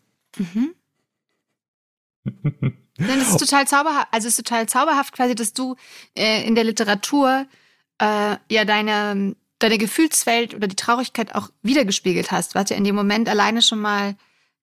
Nein, 2.23 2.73
das 2.99 3.31
ist 3.31 3.41
total 3.41 3.67
zauberhaft. 3.67 4.07
Also 4.13 4.29
es 4.29 4.39
ist 4.39 4.47
total 4.47 4.69
zauberhaft 4.69 5.13
quasi, 5.13 5.35
dass 5.35 5.53
du 5.53 5.75
äh, 6.17 6.47
in 6.47 6.55
der 6.55 6.63
Literatur 6.63 7.47
äh, 7.99 8.37
ja 8.51 8.65
deine, 8.65 9.37
deine 9.59 9.79
Gefühlswelt 9.79 10.55
oder 10.55 10.67
die 10.69 10.77
Traurigkeit 10.77 11.35
auch 11.35 11.51
wiedergespiegelt 11.63 12.31
hast, 12.31 12.55
was 12.55 12.71
ja 12.71 12.77
in 12.77 12.85
dem 12.85 12.95
Moment 12.95 13.29
alleine 13.29 13.63
schon 13.63 13.81
mal 13.81 14.17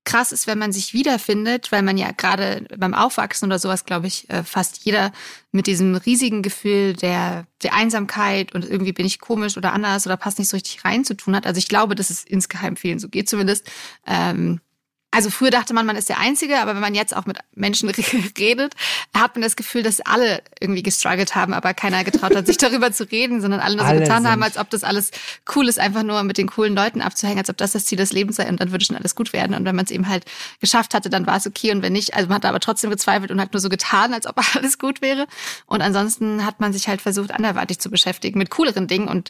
krass 0.05 0.31
ist, 0.31 0.47
wenn 0.47 0.59
man 0.59 0.73
sich 0.73 0.93
wiederfindet, 0.93 1.71
weil 1.71 1.81
man 1.81 1.97
ja 1.97 2.11
gerade 2.11 2.65
beim 2.77 2.93
Aufwachsen 2.93 3.47
oder 3.47 3.59
sowas, 3.59 3.85
glaube 3.85 4.07
ich, 4.07 4.29
äh, 4.29 4.43
fast 4.43 4.83
jeder 4.83 5.11
mit 5.51 5.67
diesem 5.67 5.95
riesigen 5.95 6.41
Gefühl 6.41 6.93
der, 6.93 7.45
der 7.61 7.73
Einsamkeit 7.73 8.53
und 8.53 8.65
irgendwie 8.65 8.91
bin 8.91 9.05
ich 9.05 9.19
komisch 9.19 9.55
oder 9.55 9.71
anders 9.71 10.05
oder 10.05 10.17
passt 10.17 10.39
nicht 10.39 10.49
so 10.49 10.57
richtig 10.57 10.83
rein 10.83 11.05
zu 11.05 11.15
tun 11.15 11.35
hat. 11.35 11.45
Also 11.45 11.57
ich 11.57 11.69
glaube, 11.69 11.95
dass 11.95 12.09
es 12.09 12.23
insgeheim 12.23 12.75
vielen 12.75 12.99
so 12.99 13.07
geht 13.07 13.29
zumindest. 13.29 13.71
Ähm, 14.05 14.59
also 15.13 15.29
früher 15.29 15.51
dachte 15.51 15.75
man, 15.75 15.85
man 15.85 15.95
ist 15.95 16.09
der 16.09 16.17
Einzige, 16.17 16.59
aber 16.59 16.73
wenn 16.73 16.81
man 16.81 16.95
jetzt 16.95 17.15
auch 17.15 17.27
mit 17.27 17.37
Menschen 17.53 17.87
redet, 18.37 18.73
hat 19.13 19.35
man 19.35 19.43
das 19.43 19.55
Gefühl, 19.55 19.83
dass 19.83 20.01
alle 20.01 20.41
irgendwie 20.59 20.81
gestruggelt 20.81 21.35
haben, 21.35 21.53
aber 21.53 21.75
keiner 21.75 22.03
getraut 22.03 22.35
hat, 22.35 22.47
sich 22.47 22.57
darüber 22.57 22.91
zu 22.91 23.03
reden, 23.03 23.39
sondern 23.39 23.59
alle 23.59 23.75
nur 23.75 23.85
so 23.85 23.91
Alle 23.91 23.99
getan 23.99 24.27
haben, 24.27 24.41
als 24.41 24.57
ob 24.57 24.71
das 24.71 24.83
alles 24.83 25.11
cool 25.55 25.67
ist, 25.67 25.79
einfach 25.79 26.01
nur 26.01 26.23
mit 26.23 26.39
den 26.39 26.47
coolen 26.47 26.75
Leuten 26.75 26.99
abzuhängen, 26.99 27.37
als 27.37 27.49
ob 27.51 27.57
das 27.57 27.73
das 27.73 27.85
Ziel 27.85 27.97
des 27.99 28.11
Lebens 28.11 28.37
sei 28.37 28.49
und 28.49 28.59
dann 28.59 28.71
würde 28.71 28.83
schon 28.83 28.97
alles 28.97 29.15
gut 29.15 29.33
werden. 29.33 29.55
Und 29.55 29.65
wenn 29.65 29.75
man 29.75 29.85
es 29.85 29.91
eben 29.91 30.07
halt 30.09 30.25
geschafft 30.59 30.95
hatte, 30.95 31.11
dann 31.11 31.27
war 31.27 31.37
es 31.37 31.45
okay 31.45 31.71
und 31.71 31.83
wenn 31.83 31.93
nicht, 31.93 32.15
also 32.15 32.27
man 32.27 32.37
hat 32.37 32.45
aber 32.45 32.59
trotzdem 32.59 32.89
gezweifelt 32.89 33.29
und 33.29 33.39
hat 33.39 33.53
nur 33.53 33.59
so 33.59 33.69
getan, 33.69 34.13
als 34.13 34.25
ob 34.25 34.35
alles 34.55 34.79
gut 34.79 35.01
wäre. 35.01 35.27
Und 35.67 35.81
ansonsten 35.81 36.43
hat 36.43 36.59
man 36.59 36.73
sich 36.73 36.87
halt 36.87 37.01
versucht, 37.01 37.31
anderweitig 37.31 37.77
zu 37.77 37.91
beschäftigen 37.91 38.39
mit 38.39 38.49
cooleren 38.49 38.87
Dingen 38.87 39.07
und 39.07 39.29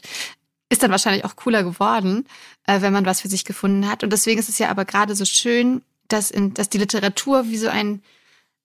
ist 0.74 0.82
dann 0.82 0.90
wahrscheinlich 0.90 1.24
auch 1.24 1.36
cooler 1.36 1.62
geworden, 1.62 2.26
äh, 2.66 2.80
wenn 2.80 2.92
man 2.92 3.06
was 3.06 3.20
für 3.20 3.28
sich 3.28 3.44
gefunden 3.44 3.88
hat. 3.88 4.02
Und 4.02 4.12
deswegen 4.12 4.40
ist 4.40 4.48
es 4.48 4.58
ja 4.58 4.68
aber 4.68 4.84
gerade 4.84 5.14
so 5.14 5.24
schön, 5.24 5.82
dass, 6.08 6.30
in, 6.30 6.52
dass 6.52 6.68
die 6.68 6.78
Literatur 6.78 7.46
wie 7.46 7.56
so 7.56 7.68
ein 7.68 8.02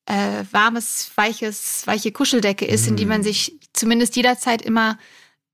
äh, 0.05 0.43
warmes, 0.51 1.11
weiches, 1.15 1.85
weiche 1.85 2.11
Kuscheldecke 2.11 2.65
ist, 2.65 2.87
in 2.87 2.95
die 2.95 3.05
man 3.05 3.23
sich 3.23 3.59
zumindest 3.73 4.15
jederzeit 4.15 4.63
immer, 4.63 4.97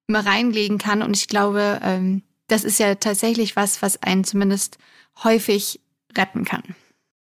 immer 0.07 0.25
reinlegen 0.25 0.77
kann. 0.77 1.01
Und 1.01 1.15
ich 1.17 1.27
glaube, 1.27 1.81
ähm, 1.83 2.23
das 2.47 2.63
ist 2.63 2.79
ja 2.79 2.95
tatsächlich 2.95 3.57
was, 3.57 3.81
was 3.81 4.01
einen 4.01 4.23
zumindest 4.23 4.77
häufig 5.23 5.81
retten 6.17 6.45
kann. 6.45 6.63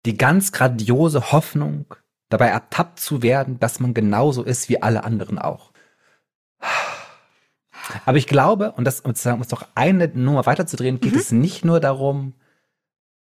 Die 0.06 0.18
ganz 0.18 0.52
grandiose 0.52 1.32
Hoffnung, 1.32 1.86
dabei 2.28 2.48
ertappt 2.48 3.00
zu 3.00 3.24
werden, 3.24 3.60
dass 3.60 3.80
man 3.80 3.94
genauso 3.94 4.44
ist 4.44 4.68
wie 4.68 4.82
alle 4.82 5.06
anderen 5.06 5.40
auch. 5.40 5.72
Aber 8.06 8.18
ich 8.18 8.28
glaube, 8.28 8.72
und 8.74 8.86
das 8.86 9.02
um 9.02 9.12
es 9.12 9.24
doch 9.24 9.68
eine 9.76 10.08
Nummer 10.08 10.46
weiterzudrehen, 10.46 11.00
geht 11.00 11.16
es 11.16 11.32
nicht 11.32 11.66
nur 11.66 11.80
darum, 11.80 12.34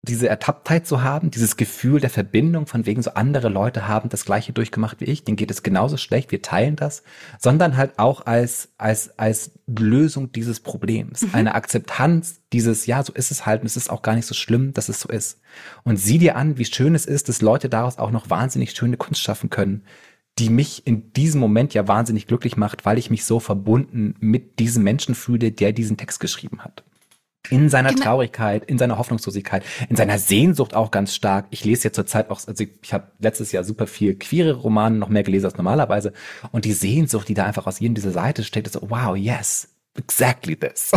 diese 0.07 0.29
Ertapptheit 0.29 0.87
zu 0.87 1.03
haben, 1.03 1.31
dieses 1.31 1.57
Gefühl 1.57 1.99
der 1.99 2.09
Verbindung, 2.09 2.65
von 2.65 2.85
wegen 2.85 3.01
so 3.01 3.11
andere 3.11 3.49
Leute 3.49 3.87
haben 3.87 4.09
das 4.09 4.25
gleiche 4.25 4.53
durchgemacht 4.53 5.01
wie 5.01 5.05
ich, 5.05 5.23
denen 5.23 5.37
geht 5.37 5.51
es 5.51 5.63
genauso 5.63 5.97
schlecht, 5.97 6.31
wir 6.31 6.41
teilen 6.41 6.75
das, 6.75 7.03
sondern 7.39 7.77
halt 7.77 7.99
auch 7.99 8.25
als, 8.25 8.69
als, 8.77 9.17
als 9.19 9.51
Lösung 9.67 10.31
dieses 10.31 10.59
Problems, 10.61 11.25
eine 11.33 11.55
Akzeptanz 11.55 12.41
dieses, 12.53 12.85
ja, 12.85 13.03
so 13.03 13.11
ist 13.13 13.31
es 13.31 13.45
halt 13.45 13.61
und 13.61 13.67
es 13.67 13.77
ist 13.77 13.89
auch 13.89 14.01
gar 14.01 14.15
nicht 14.15 14.25
so 14.25 14.33
schlimm, 14.33 14.73
dass 14.73 14.87
es 14.87 15.01
so 15.01 15.09
ist. 15.09 15.41
Und 15.83 15.97
sieh 15.97 16.17
dir 16.17 16.37
an, 16.37 16.57
wie 16.57 16.65
schön 16.65 16.95
es 16.95 17.05
ist, 17.05 17.27
dass 17.27 17.41
Leute 17.41 17.67
daraus 17.67 17.97
auch 17.97 18.11
noch 18.11 18.29
wahnsinnig 18.29 18.71
schöne 18.71 18.97
Kunst 18.97 19.21
schaffen 19.21 19.49
können, 19.49 19.83
die 20.39 20.49
mich 20.49 20.85
in 20.85 21.11
diesem 21.13 21.39
Moment 21.41 21.73
ja 21.73 21.87
wahnsinnig 21.87 22.27
glücklich 22.27 22.57
macht, 22.57 22.85
weil 22.85 22.97
ich 22.97 23.09
mich 23.09 23.25
so 23.25 23.39
verbunden 23.39 24.15
mit 24.19 24.59
diesem 24.59 24.83
Menschen 24.83 25.15
fühle, 25.15 25.51
der 25.51 25.71
diesen 25.71 25.97
Text 25.97 26.19
geschrieben 26.19 26.63
hat. 26.63 26.83
In 27.49 27.69
seiner 27.69 27.89
Genau. 27.89 28.03
Traurigkeit, 28.03 28.65
in 28.65 28.77
seiner 28.77 28.97
Hoffnungslosigkeit, 28.97 29.63
in 29.89 29.95
seiner 29.95 30.19
Sehnsucht 30.19 30.73
auch 30.73 30.91
ganz 30.91 31.15
stark. 31.15 31.45
Ich 31.49 31.63
lese 31.63 31.85
jetzt 31.85 31.95
zurzeit 31.95 32.29
auch, 32.29 32.45
also 32.45 32.63
ich, 32.63 32.71
ich 32.81 32.93
habe 32.93 33.07
letztes 33.19 33.51
Jahr 33.53 33.63
super 33.63 33.87
viel 33.87 34.15
queere 34.15 34.53
Romane 34.53 34.97
noch 34.97 35.07
mehr 35.09 35.23
gelesen 35.23 35.45
als 35.45 35.55
normalerweise. 35.55 36.11
Und 36.51 36.65
die 36.65 36.73
Sehnsucht, 36.73 37.27
die 37.29 37.33
da 37.33 37.45
einfach 37.45 37.65
aus 37.65 37.79
jedem 37.79 37.95
dieser 37.95 38.11
Seite 38.11 38.43
steht, 38.43 38.67
ist 38.67 38.73
so, 38.73 38.89
wow, 38.89 39.15
yes, 39.15 39.69
exactly 39.97 40.57
this. 40.57 40.91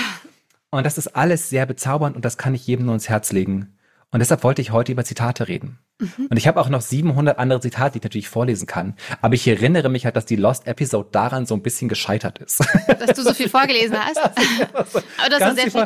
und 0.70 0.84
das 0.84 0.98
ist 0.98 1.08
alles 1.14 1.48
sehr 1.48 1.66
bezaubernd 1.66 2.16
und 2.16 2.24
das 2.24 2.36
kann 2.36 2.54
ich 2.54 2.66
jedem 2.66 2.86
nur 2.86 2.94
ins 2.94 3.08
Herz 3.08 3.30
legen. 3.30 3.75
Und 4.12 4.20
deshalb 4.20 4.44
wollte 4.44 4.62
ich 4.62 4.70
heute 4.70 4.92
über 4.92 5.04
Zitate 5.04 5.48
reden. 5.48 5.78
Und 5.98 6.36
ich 6.36 6.46
habe 6.46 6.60
auch 6.60 6.68
noch 6.68 6.82
700 6.82 7.38
andere 7.38 7.60
Zitate, 7.60 7.92
die 7.92 7.98
ich 7.98 8.04
natürlich 8.04 8.28
vorlesen 8.28 8.66
kann. 8.66 8.94
Aber 9.22 9.34
ich 9.34 9.48
erinnere 9.48 9.88
mich 9.88 10.04
halt, 10.04 10.14
dass 10.14 10.26
die 10.26 10.36
Lost 10.36 10.66
Episode 10.66 11.08
daran 11.10 11.46
so 11.46 11.54
ein 11.54 11.62
bisschen 11.62 11.88
gescheitert 11.88 12.38
ist. 12.38 12.60
Dass 12.86 13.16
du 13.16 13.22
so 13.22 13.32
viel 13.32 13.48
vorgelesen 13.48 13.96
hast. 13.98 14.18
Aber 14.74 15.30
das 15.30 15.50
ist 15.50 15.56
sehr 15.56 15.70
viel, 15.70 15.80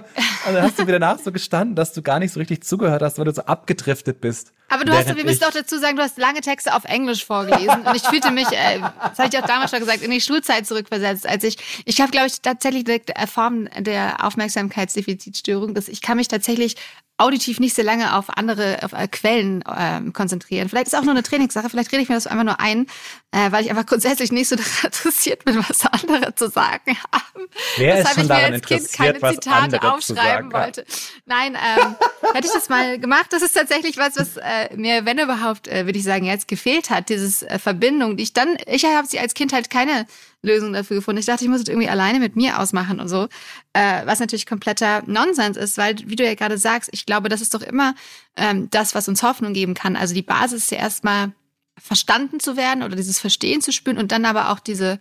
und 0.49 0.55
dann 0.55 0.63
hast 0.63 0.79
du 0.79 0.87
wieder 0.87 0.99
nach 0.99 1.19
so 1.19 1.31
gestanden, 1.31 1.77
dass 1.77 1.93
du 1.93 2.03
gar 2.03 2.19
nicht 2.19 2.33
so 2.33 2.41
richtig 2.41 2.65
zugehört 2.65 3.03
hast, 3.03 3.19
weil 3.19 3.25
du 3.25 3.33
so 3.33 3.43
abgedriftet 3.43 4.21
bist. 4.21 4.53
Aber 4.69 4.85
du 4.85 4.93
hast, 4.93 5.15
wir 5.15 5.25
müssen 5.25 5.45
auch 5.45 5.53
dazu 5.53 5.79
sagen, 5.79 5.97
du 5.97 6.03
hast 6.03 6.19
lange 6.19 6.41
Texte 6.41 6.75
auf 6.75 6.85
Englisch 6.85 7.25
vorgelesen. 7.25 7.83
Und 7.83 7.97
ich 7.97 8.03
fühlte 8.03 8.31
mich, 8.31 8.49
äh, 8.49 8.81
das 8.81 9.19
habe 9.19 9.29
ich 9.33 9.39
auch 9.39 9.47
damals 9.47 9.71
schon 9.71 9.81
gesagt, 9.81 10.03
in 10.03 10.11
die 10.11 10.21
Schulzeit 10.21 10.67
zurückversetzt, 10.67 11.29
als 11.29 11.45
ich, 11.45 11.57
ich 11.85 12.01
habe, 12.01 12.11
glaube 12.11 12.27
ich, 12.27 12.41
tatsächlich 12.41 12.85
eine 12.89 13.27
Form 13.27 13.69
der 13.79 14.25
Aufmerksamkeitsdefizitstörung, 14.25 15.75
dass 15.75 15.89
ich 15.89 16.01
kann 16.03 16.17
mich 16.17 16.29
tatsächlich 16.29 16.77
auditiv 17.21 17.61
nicht 17.61 17.77
so 17.77 17.83
lange 17.83 18.17
auf 18.17 18.27
andere 18.37 18.79
auf, 18.83 18.93
äh, 18.93 19.07
Quellen 19.09 19.63
ähm, 19.79 20.13
konzentrieren. 20.13 20.69
Vielleicht 20.69 20.89
ist 20.89 20.95
auch 20.95 21.03
nur 21.03 21.13
eine 21.13 21.23
Trainingssache, 21.23 21.69
vielleicht 21.69 21.93
rede 21.93 22.03
ich 22.03 22.09
mir 22.09 22.15
das 22.15 22.27
einfach 22.27 22.45
nur 22.45 22.61
ein, 22.61 22.87
äh, 23.33 23.53
weil 23.53 23.65
ich 23.65 23.71
einfach 23.71 23.87
grundsätzlich 23.87 24.33
nicht 24.33 24.49
so 24.49 24.57
daran 24.57 24.85
interessiert 24.85 25.45
bin, 25.45 25.59
was 25.59 25.85
andere 25.87 26.35
zu 26.35 26.49
sagen 26.49 26.97
haben. 27.13 27.47
Wer 27.77 27.99
ist 27.99 28.01
Weshalb 28.01 28.15
schon 28.15 28.23
ich 28.25 28.29
mir 28.29 28.35
daran 28.35 28.53
als 28.55 28.67
Kind 28.67 28.93
keine 28.93 29.35
Zitate 29.35 29.83
aufschreiben 29.83 30.53
wollte. 30.53 30.85
Nein, 31.27 31.55
ähm, 31.55 31.95
hätte 32.35 32.47
ich 32.47 32.53
das 32.53 32.69
mal 32.69 32.99
gemacht, 32.99 33.27
das 33.31 33.43
ist 33.43 33.53
tatsächlich 33.53 33.97
was, 33.97 34.17
was 34.17 34.37
äh, 34.37 34.75
mir, 34.77 35.05
wenn 35.05 35.19
überhaupt, 35.19 35.69
äh, 35.69 35.87
würde 35.87 35.99
ich 35.99 36.05
sagen, 36.05 36.25
jetzt 36.25 36.49
gefehlt 36.49 36.91
hat, 36.91 37.09
dieses 37.09 37.43
äh, 37.43 37.59
Verbindung, 37.59 38.17
die 38.17 38.25
ich 38.25 38.33
dann, 38.33 38.57
ich 38.67 38.85
habe 38.85 39.07
sie 39.07 39.19
als 39.19 39.35
Kind 39.35 39.53
halt 39.53 39.71
keine 39.71 40.07
Lösung 40.43 40.73
dafür 40.73 40.97
gefunden. 40.97 41.21
Ich 41.21 41.27
dachte, 41.27 41.45
ich 41.45 41.51
muss 41.51 41.61
es 41.61 41.69
irgendwie 41.69 41.89
alleine 41.89 42.19
mit 42.19 42.37
mir 42.37 42.59
ausmachen 42.59 43.01
und 43.01 43.09
so, 43.09 43.29
äh, 43.73 44.07
was 44.07 44.21
natürlich 44.21 44.47
kompletter 44.47 45.03
Nonsens 45.07 45.57
ist, 45.57 45.77
weil, 45.77 45.97
wie 46.07 46.17
du 46.17 46.25
ja 46.25 46.35
gerade 46.35 46.59
sagst, 46.59 46.91
ich 46.93 47.07
glaube, 47.07 47.29
das 47.29 47.41
ist 47.41 47.55
doch 47.55 47.63
immer 47.63 47.95
ähm, 48.37 48.69
das, 48.71 48.95
was 48.95 49.09
uns 49.09 49.23
Hoffnung 49.23 49.53
geben 49.53 49.75
kann. 49.75 49.97
Also 49.97 50.15
die 50.15 50.23
Basis 50.23 50.65
ist 50.65 50.71
ja 50.71 50.79
erstmal 50.79 51.33
verstanden 51.79 52.41
zu 52.41 52.57
werden 52.57 52.83
oder 52.83 52.97
dieses 52.97 53.19
Verstehen 53.19 53.61
zu 53.61 53.73
spüren 53.73 53.99
und 53.99 54.13
dann 54.13 54.25
aber 54.25 54.51
auch 54.51 54.61
diese 54.61 54.99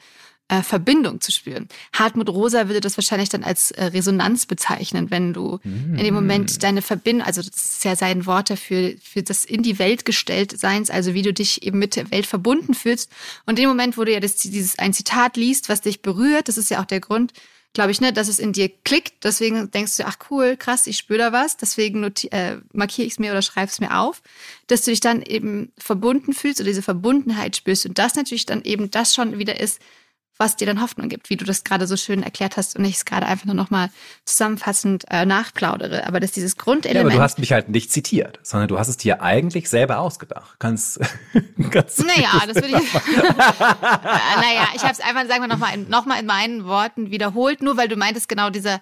äh, 0.50 0.64
Verbindung 0.64 1.22
zu 1.22 1.32
spüren. 1.32 1.70
Hartmut 1.94 2.28
Rosa 2.28 2.68
würde 2.68 2.82
das 2.82 2.98
wahrscheinlich 2.98 3.30
dann 3.30 3.44
als 3.44 3.72
äh, 3.72 3.86
Resonanz 3.86 4.46
bezeichnen, 4.46 5.12
wenn 5.12 5.32
du 5.32 5.60
in 5.64 5.98
dem 5.98 6.14
Moment 6.14 6.64
deine 6.64 6.82
Verbindung, 6.82 7.26
also 7.26 7.42
das 7.42 7.56
ist 7.56 7.86
ja 7.86 7.96
sein 7.96 8.26
Wort 8.26 8.50
dafür, 8.50 8.94
für 9.02 9.22
das 9.22 9.46
in 9.46 9.64
die 9.64 9.80
Welt 9.80 10.06
gestellt 10.06 10.60
Seins, 10.60 10.90
also 10.90 11.14
wie 11.14 11.22
du 11.22 11.34
dich 11.34 11.64
eben 11.64 11.80
mit 11.80 11.96
der 11.96 12.10
Welt 12.12 12.26
verbunden 12.26 12.74
fühlst. 12.74 13.12
Und 13.46 13.60
in 13.60 13.64
dem 13.64 13.70
Moment, 13.70 13.98
wo 13.98 14.04
du 14.04 14.12
ja 14.12 14.20
das, 14.20 14.36
dieses 14.36 14.80
ein 14.80 14.94
Zitat 14.94 15.38
liest, 15.38 15.70
was 15.70 15.82
dich 15.82 16.02
berührt, 16.02 16.48
das 16.48 16.58
ist 16.58 16.70
ja 16.70 16.82
auch 16.82 16.86
der 16.86 17.00
Grund, 17.00 17.34
glaube 17.74 17.92
ich, 17.92 18.02
ne, 18.02 18.12
dass 18.12 18.28
es 18.28 18.40
in 18.40 18.54
dir 18.54 18.70
klickt. 18.84 19.24
Deswegen 19.24 19.70
denkst 19.70 19.98
du, 19.98 20.08
ach 20.08 20.18
cool, 20.32 20.58
krass, 20.58 20.88
ich 20.88 20.98
spüre 20.98 21.20
da 21.20 21.32
was. 21.32 21.58
Deswegen 21.58 22.04
äh, 22.04 22.58
markiere 22.74 23.06
ich 23.06 23.14
es 23.14 23.20
mir 23.20 23.32
oder 23.32 23.42
schreibe 23.42 23.70
es 23.70 23.80
mir 23.80 24.00
auf, 24.00 24.22
dass 24.68 24.82
du 24.82 24.92
dich 24.92 25.00
dann 25.00 25.22
eben 25.22 25.72
verbunden 25.78 26.34
fühlst 26.34 26.60
oder 26.60 26.70
diese 26.70 26.82
Verbundenheit 26.82 27.56
spürst 27.56 27.86
und 27.86 28.00
das 28.00 28.16
natürlich 28.16 28.46
dann 28.46 28.64
eben 28.64 28.90
das 28.90 29.14
schon 29.14 29.38
wieder 29.38 29.60
ist, 29.60 29.80
was 30.40 30.56
dir 30.56 30.66
dann 30.66 30.82
Hoffnung 30.82 31.10
gibt, 31.10 31.30
wie 31.30 31.36
du 31.36 31.44
das 31.44 31.66
gerade 31.66 31.86
so 31.86 31.98
schön 31.98 32.24
erklärt 32.24 32.56
hast 32.56 32.78
und 32.78 32.86
ich 32.86 32.96
es 32.96 33.06
gerade 33.06 33.26
einfach 33.26 33.46
nur 33.46 33.56
nochmal 33.56 33.90
zusammenfassend 34.24 35.04
äh, 35.10 35.26
nachplaudere. 35.26 36.08
Aber 36.08 36.22
dass 36.22 36.32
dieses 36.32 36.56
Grundelement. 36.56 37.04
Ja, 37.04 37.06
aber 37.06 37.12
du 37.18 37.22
hast 37.22 37.40
mich 37.40 37.52
halt 37.52 37.68
nicht 37.68 37.92
zitiert, 37.92 38.40
sondern 38.42 38.70
du 38.70 38.80
hast 38.80 38.88
es 38.88 38.96
dir 38.96 39.22
eigentlich 39.22 39.70
selber 39.70 40.00
ausgedacht. 40.00 40.56
Kannst, 40.58 41.02
kannst 41.72 42.00
Naja, 42.06 42.42
das 42.48 42.56
würde 42.56 42.82
ich. 42.82 42.94
naja, 43.62 44.70
ich 44.74 44.84
habe 44.84 44.94
es 44.94 45.02
einfach, 45.02 45.28
sagen 45.28 45.44
wir 45.44 45.48
nochmal 45.48 45.74
in, 45.74 45.90
noch 45.90 46.08
in 46.08 46.26
meinen 46.26 46.64
Worten 46.64 47.12
wiederholt, 47.12 47.62
nur 47.62 47.76
weil 47.76 47.90
du 47.90 47.98
meintest, 47.98 48.30
genau 48.30 48.50
dieser 48.50 48.82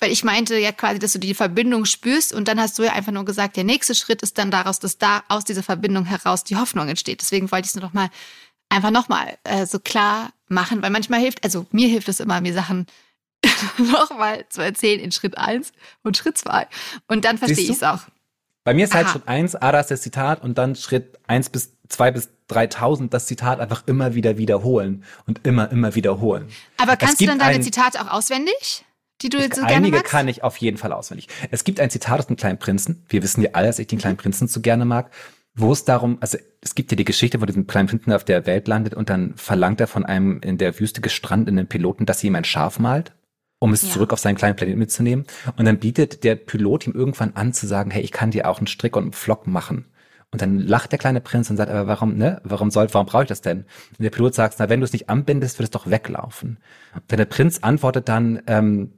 weil 0.00 0.12
ich 0.12 0.22
meinte 0.22 0.56
ja 0.56 0.70
quasi, 0.70 1.00
dass 1.00 1.12
du 1.12 1.18
die 1.18 1.34
Verbindung 1.34 1.84
spürst 1.84 2.32
und 2.32 2.46
dann 2.46 2.60
hast 2.60 2.78
du 2.78 2.84
ja 2.84 2.92
einfach 2.92 3.10
nur 3.10 3.24
gesagt, 3.24 3.56
der 3.56 3.64
nächste 3.64 3.96
Schritt 3.96 4.22
ist 4.22 4.38
dann 4.38 4.52
daraus, 4.52 4.78
dass 4.78 4.96
da 4.96 5.24
aus 5.28 5.44
dieser 5.44 5.64
Verbindung 5.64 6.04
heraus 6.04 6.44
die 6.44 6.56
Hoffnung 6.56 6.88
entsteht. 6.88 7.20
Deswegen 7.20 7.50
wollte 7.50 7.66
ich 7.66 7.70
es 7.70 7.74
nur 7.74 7.84
noch 7.84 7.94
mal 7.94 8.08
einfach 8.68 8.90
nochmal 8.90 9.38
äh, 9.44 9.66
so 9.66 9.78
klar 9.78 10.30
machen, 10.48 10.82
weil 10.82 10.90
manchmal 10.90 11.20
hilft, 11.20 11.44
also 11.44 11.66
mir 11.70 11.88
hilft 11.88 12.08
es 12.08 12.20
immer, 12.20 12.40
mir 12.40 12.52
Sachen 12.52 12.86
nochmal 13.78 14.46
zu 14.48 14.62
erzählen 14.62 15.00
in 15.00 15.12
Schritt 15.12 15.38
eins 15.38 15.72
und 16.02 16.16
Schritt 16.16 16.38
zwei 16.38 16.66
Und 17.06 17.24
dann 17.24 17.38
verstehe 17.38 17.64
ich 17.64 17.70
es 17.70 17.82
auch. 17.82 18.00
Bei 18.64 18.74
mir 18.74 18.84
ist 18.84 18.94
halt 18.94 19.06
Aha. 19.06 19.12
Schritt 19.12 19.28
eins, 19.28 19.54
Ada 19.54 19.80
ist 19.80 19.90
das 19.90 20.02
Zitat 20.02 20.42
und 20.42 20.58
dann 20.58 20.76
Schritt 20.76 21.18
eins 21.26 21.48
bis 21.48 21.72
zwei 21.88 22.10
bis 22.10 22.28
3000 22.48 23.12
das 23.12 23.26
Zitat 23.26 23.60
einfach 23.60 23.84
immer 23.86 24.14
wieder 24.14 24.36
wiederholen 24.36 25.04
und 25.26 25.46
immer, 25.46 25.70
immer 25.70 25.94
wiederholen. 25.94 26.48
Aber 26.76 26.96
kannst 26.96 27.20
du 27.20 27.26
dann 27.26 27.38
deine 27.38 27.60
Zitate 27.60 28.00
auch 28.00 28.10
auswendig? 28.12 28.84
Die 29.22 29.30
du 29.30 29.38
jetzt 29.38 29.56
so 29.56 29.62
Einige 29.62 29.80
gerne 29.80 29.90
magst? 29.90 30.10
kann 30.12 30.28
ich 30.28 30.44
auf 30.44 30.56
jeden 30.58 30.76
Fall 30.76 30.92
auswendig. 30.92 31.28
Es 31.50 31.64
gibt 31.64 31.80
ein 31.80 31.90
Zitat 31.90 32.20
aus 32.20 32.26
dem 32.28 32.36
Kleinen 32.36 32.58
Prinzen. 32.58 33.04
Wir 33.08 33.22
wissen 33.22 33.42
ja 33.42 33.50
alle, 33.54 33.66
dass 33.66 33.78
ich 33.78 33.88
den 33.88 33.98
Kleinen 33.98 34.16
Prinzen 34.16 34.46
so 34.46 34.60
gerne 34.60 34.84
mag 34.84 35.10
wo 35.58 35.72
es 35.72 35.84
darum, 35.84 36.18
also 36.20 36.38
es 36.60 36.74
gibt 36.74 36.90
ja 36.90 36.96
die 36.96 37.04
Geschichte, 37.04 37.40
wo 37.40 37.46
diesem 37.46 37.66
kleinen 37.66 37.88
Prinzen 37.88 38.12
auf 38.12 38.24
der 38.24 38.46
Welt 38.46 38.68
landet 38.68 38.94
und 38.94 39.10
dann 39.10 39.34
verlangt 39.36 39.80
er 39.80 39.86
von 39.86 40.06
einem 40.06 40.40
in 40.40 40.56
der 40.56 40.78
Wüste 40.78 41.00
gestrandeten 41.00 41.66
Piloten, 41.66 42.06
dass 42.06 42.20
sie 42.20 42.28
ihm 42.28 42.36
ein 42.36 42.44
Schaf 42.44 42.78
malt, 42.78 43.12
um 43.58 43.72
es 43.72 43.82
ja. 43.82 43.90
zurück 43.90 44.12
auf 44.12 44.20
seinen 44.20 44.36
kleinen 44.36 44.56
Planeten 44.56 44.78
mitzunehmen. 44.78 45.26
Und 45.56 45.64
dann 45.64 45.78
bietet 45.78 46.24
der 46.24 46.36
Pilot 46.36 46.86
ihm 46.86 46.94
irgendwann 46.94 47.34
an 47.34 47.52
zu 47.52 47.66
sagen, 47.66 47.90
hey, 47.90 48.02
ich 48.02 48.12
kann 48.12 48.30
dir 48.30 48.48
auch 48.48 48.58
einen 48.58 48.68
Strick 48.68 48.96
und 48.96 49.02
einen 49.02 49.12
Flock 49.12 49.46
machen. 49.46 49.86
Und 50.30 50.42
dann 50.42 50.58
lacht 50.58 50.92
der 50.92 50.98
kleine 50.98 51.22
Prinz 51.22 51.48
und 51.48 51.56
sagt, 51.56 51.70
aber 51.70 51.86
warum, 51.86 52.16
ne? 52.16 52.40
Warum 52.44 52.70
soll, 52.70 52.86
warum 52.92 53.06
brauche 53.06 53.22
ich 53.22 53.28
das 53.28 53.40
denn? 53.40 53.60
Und 53.60 54.02
der 54.02 54.10
Pilot 54.10 54.34
sagt, 54.34 54.56
na, 54.58 54.68
wenn 54.68 54.80
du 54.80 54.84
es 54.84 54.92
nicht 54.92 55.08
anbindest, 55.08 55.58
wird 55.58 55.64
es 55.64 55.70
doch 55.70 55.90
weglaufen. 55.90 56.58
Und 56.94 57.18
der 57.18 57.24
Prinz 57.24 57.60
antwortet 57.62 58.08
dann, 58.08 58.42
ähm, 58.46 58.92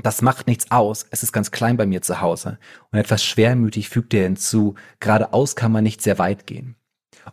das 0.00 0.22
macht 0.22 0.46
nichts 0.46 0.70
aus, 0.70 1.06
es 1.10 1.22
ist 1.22 1.32
ganz 1.32 1.50
klein 1.50 1.76
bei 1.76 1.86
mir 1.86 2.02
zu 2.02 2.20
Hause. 2.20 2.58
Und 2.90 2.98
etwas 2.98 3.22
schwermütig 3.24 3.88
fügt 3.88 4.14
er 4.14 4.24
hinzu, 4.24 4.74
geradeaus 5.00 5.56
kann 5.56 5.72
man 5.72 5.84
nicht 5.84 6.00
sehr 6.00 6.18
weit 6.18 6.46
gehen. 6.46 6.76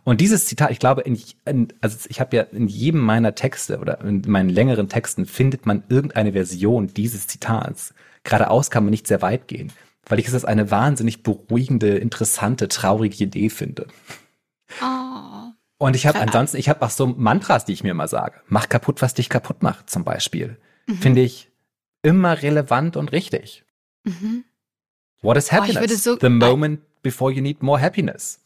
Und 0.04 0.20
dieses 0.20 0.46
Zitat, 0.46 0.70
ich 0.70 0.78
glaube, 0.78 1.00
in, 1.02 1.18
in, 1.46 1.68
also 1.80 1.98
ich 2.08 2.20
habe 2.20 2.36
ja 2.36 2.42
in 2.42 2.68
jedem 2.68 3.00
meiner 3.00 3.34
Texte 3.34 3.78
oder 3.78 4.00
in 4.02 4.22
meinen 4.26 4.50
längeren 4.50 4.88
Texten 4.88 5.26
findet 5.26 5.66
man 5.66 5.82
irgendeine 5.88 6.32
Version 6.32 6.88
dieses 6.88 7.26
Zitats. 7.26 7.94
Geradeaus 8.22 8.70
kann 8.70 8.84
man 8.84 8.90
nicht 8.90 9.06
sehr 9.06 9.22
weit 9.22 9.48
gehen, 9.48 9.72
weil 10.06 10.18
ich 10.18 10.28
es 10.28 10.34
als 10.34 10.44
eine 10.44 10.70
wahnsinnig 10.70 11.22
beruhigende, 11.22 11.96
interessante, 11.96 12.68
traurige 12.68 13.24
Idee 13.24 13.48
finde. 13.48 13.86
Oh. 14.80 15.50
Und 15.78 15.96
ich 15.96 16.06
habe 16.06 16.20
ansonsten, 16.20 16.58
ich 16.58 16.68
habe 16.68 16.82
auch 16.82 16.90
so 16.90 17.06
Mantras, 17.06 17.64
die 17.64 17.72
ich 17.72 17.82
mir 17.82 17.94
mal 17.94 18.06
sage. 18.06 18.40
Mach 18.46 18.68
kaputt, 18.68 19.00
was 19.02 19.14
dich 19.14 19.28
kaputt 19.30 19.62
macht, 19.62 19.88
zum 19.88 20.04
Beispiel. 20.04 20.58
Mhm. 20.86 20.94
Finde 20.96 21.22
ich 21.22 21.49
immer 22.02 22.42
relevant 22.42 22.96
und 22.96 23.12
richtig. 23.12 23.64
Mhm. 24.04 24.44
What 25.22 25.36
is 25.36 25.52
happiness? 25.52 26.06
Oh, 26.06 26.14
so, 26.14 26.18
The 26.18 26.30
moment 26.30 26.80
before 27.02 27.32
you 27.32 27.42
need 27.42 27.62
more 27.62 27.80
happiness. 27.80 28.38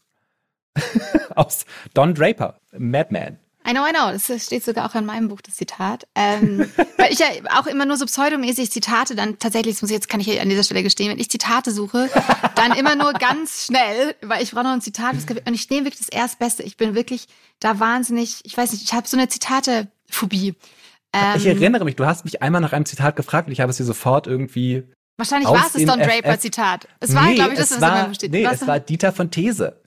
Aus 1.35 1.65
Don 1.93 2.13
Draper, 2.13 2.59
Madman. 2.77 3.39
I 3.67 3.71
know, 3.71 3.83
I 3.83 3.91
know. 3.91 4.11
Das 4.11 4.45
steht 4.45 4.63
sogar 4.63 4.87
auch 4.87 4.93
in 4.93 5.05
meinem 5.05 5.27
Buch, 5.27 5.41
das 5.41 5.55
Zitat. 5.55 6.05
Ähm, 6.13 6.69
weil 6.97 7.11
ich 7.11 7.17
ja 7.17 7.27
auch 7.57 7.65
immer 7.65 7.85
nur 7.85 7.97
so 7.97 8.05
pseudomäßig 8.05 8.69
Zitate 8.69 9.15
dann 9.15 9.39
tatsächlich, 9.39 9.75
das 9.75 9.81
muss 9.81 9.89
ich, 9.89 9.95
jetzt 9.95 10.07
kann 10.07 10.19
ich 10.19 10.39
an 10.39 10.49
dieser 10.49 10.63
Stelle 10.63 10.83
gestehen, 10.83 11.09
wenn 11.09 11.19
ich 11.19 11.31
Zitate 11.31 11.71
suche, 11.71 12.09
dann 12.55 12.73
immer 12.73 12.95
nur 12.95 13.13
ganz 13.13 13.65
schnell, 13.65 14.15
weil 14.21 14.43
ich 14.43 14.51
brauche 14.51 14.65
noch 14.65 14.71
ein 14.71 14.81
Zitat. 14.81 15.15
Und 15.15 15.53
ich 15.53 15.69
nehme 15.71 15.85
wirklich 15.85 16.05
das 16.05 16.09
Erstbeste. 16.09 16.61
Ich 16.61 16.77
bin 16.77 16.93
wirklich 16.93 17.27
da 17.59 17.79
wahnsinnig, 17.79 18.41
ich 18.43 18.55
weiß 18.55 18.71
nicht, 18.71 18.83
ich 18.83 18.93
habe 18.93 19.07
so 19.07 19.17
eine 19.17 19.29
Zitate-Phobie. 19.29 20.53
Ähm, 21.15 21.37
ich 21.37 21.45
erinnere 21.45 21.85
mich, 21.85 21.95
du 21.95 22.05
hast 22.05 22.25
mich 22.25 22.41
einmal 22.41 22.59
nach 22.61 22.73
einem 22.73 22.85
Zitat 22.85 23.15
gefragt 23.15 23.47
und 23.47 23.53
ich 23.53 23.61
habe 23.61 23.69
es 23.69 23.77
dir 23.77 23.85
sofort 23.85 24.27
irgendwie. 24.27 24.83
Wahrscheinlich 25.17 25.49
war 25.49 25.65
es 25.65 25.73
das 25.73 25.85
Don 25.85 25.99
Draper-Zitat. 25.99 26.89
Es 26.99 27.15
war, 27.15 27.27
nee, 27.27 27.35
glaube 27.35 27.53
ich, 27.53 27.59
das, 27.59 27.71
was 27.71 27.81
war, 27.81 28.13
steht. 28.13 28.31
Nee, 28.31 28.45
es 28.45 28.67
war 28.67 28.79
Dieter 28.81 29.13
von 29.13 29.31
These. 29.31 29.81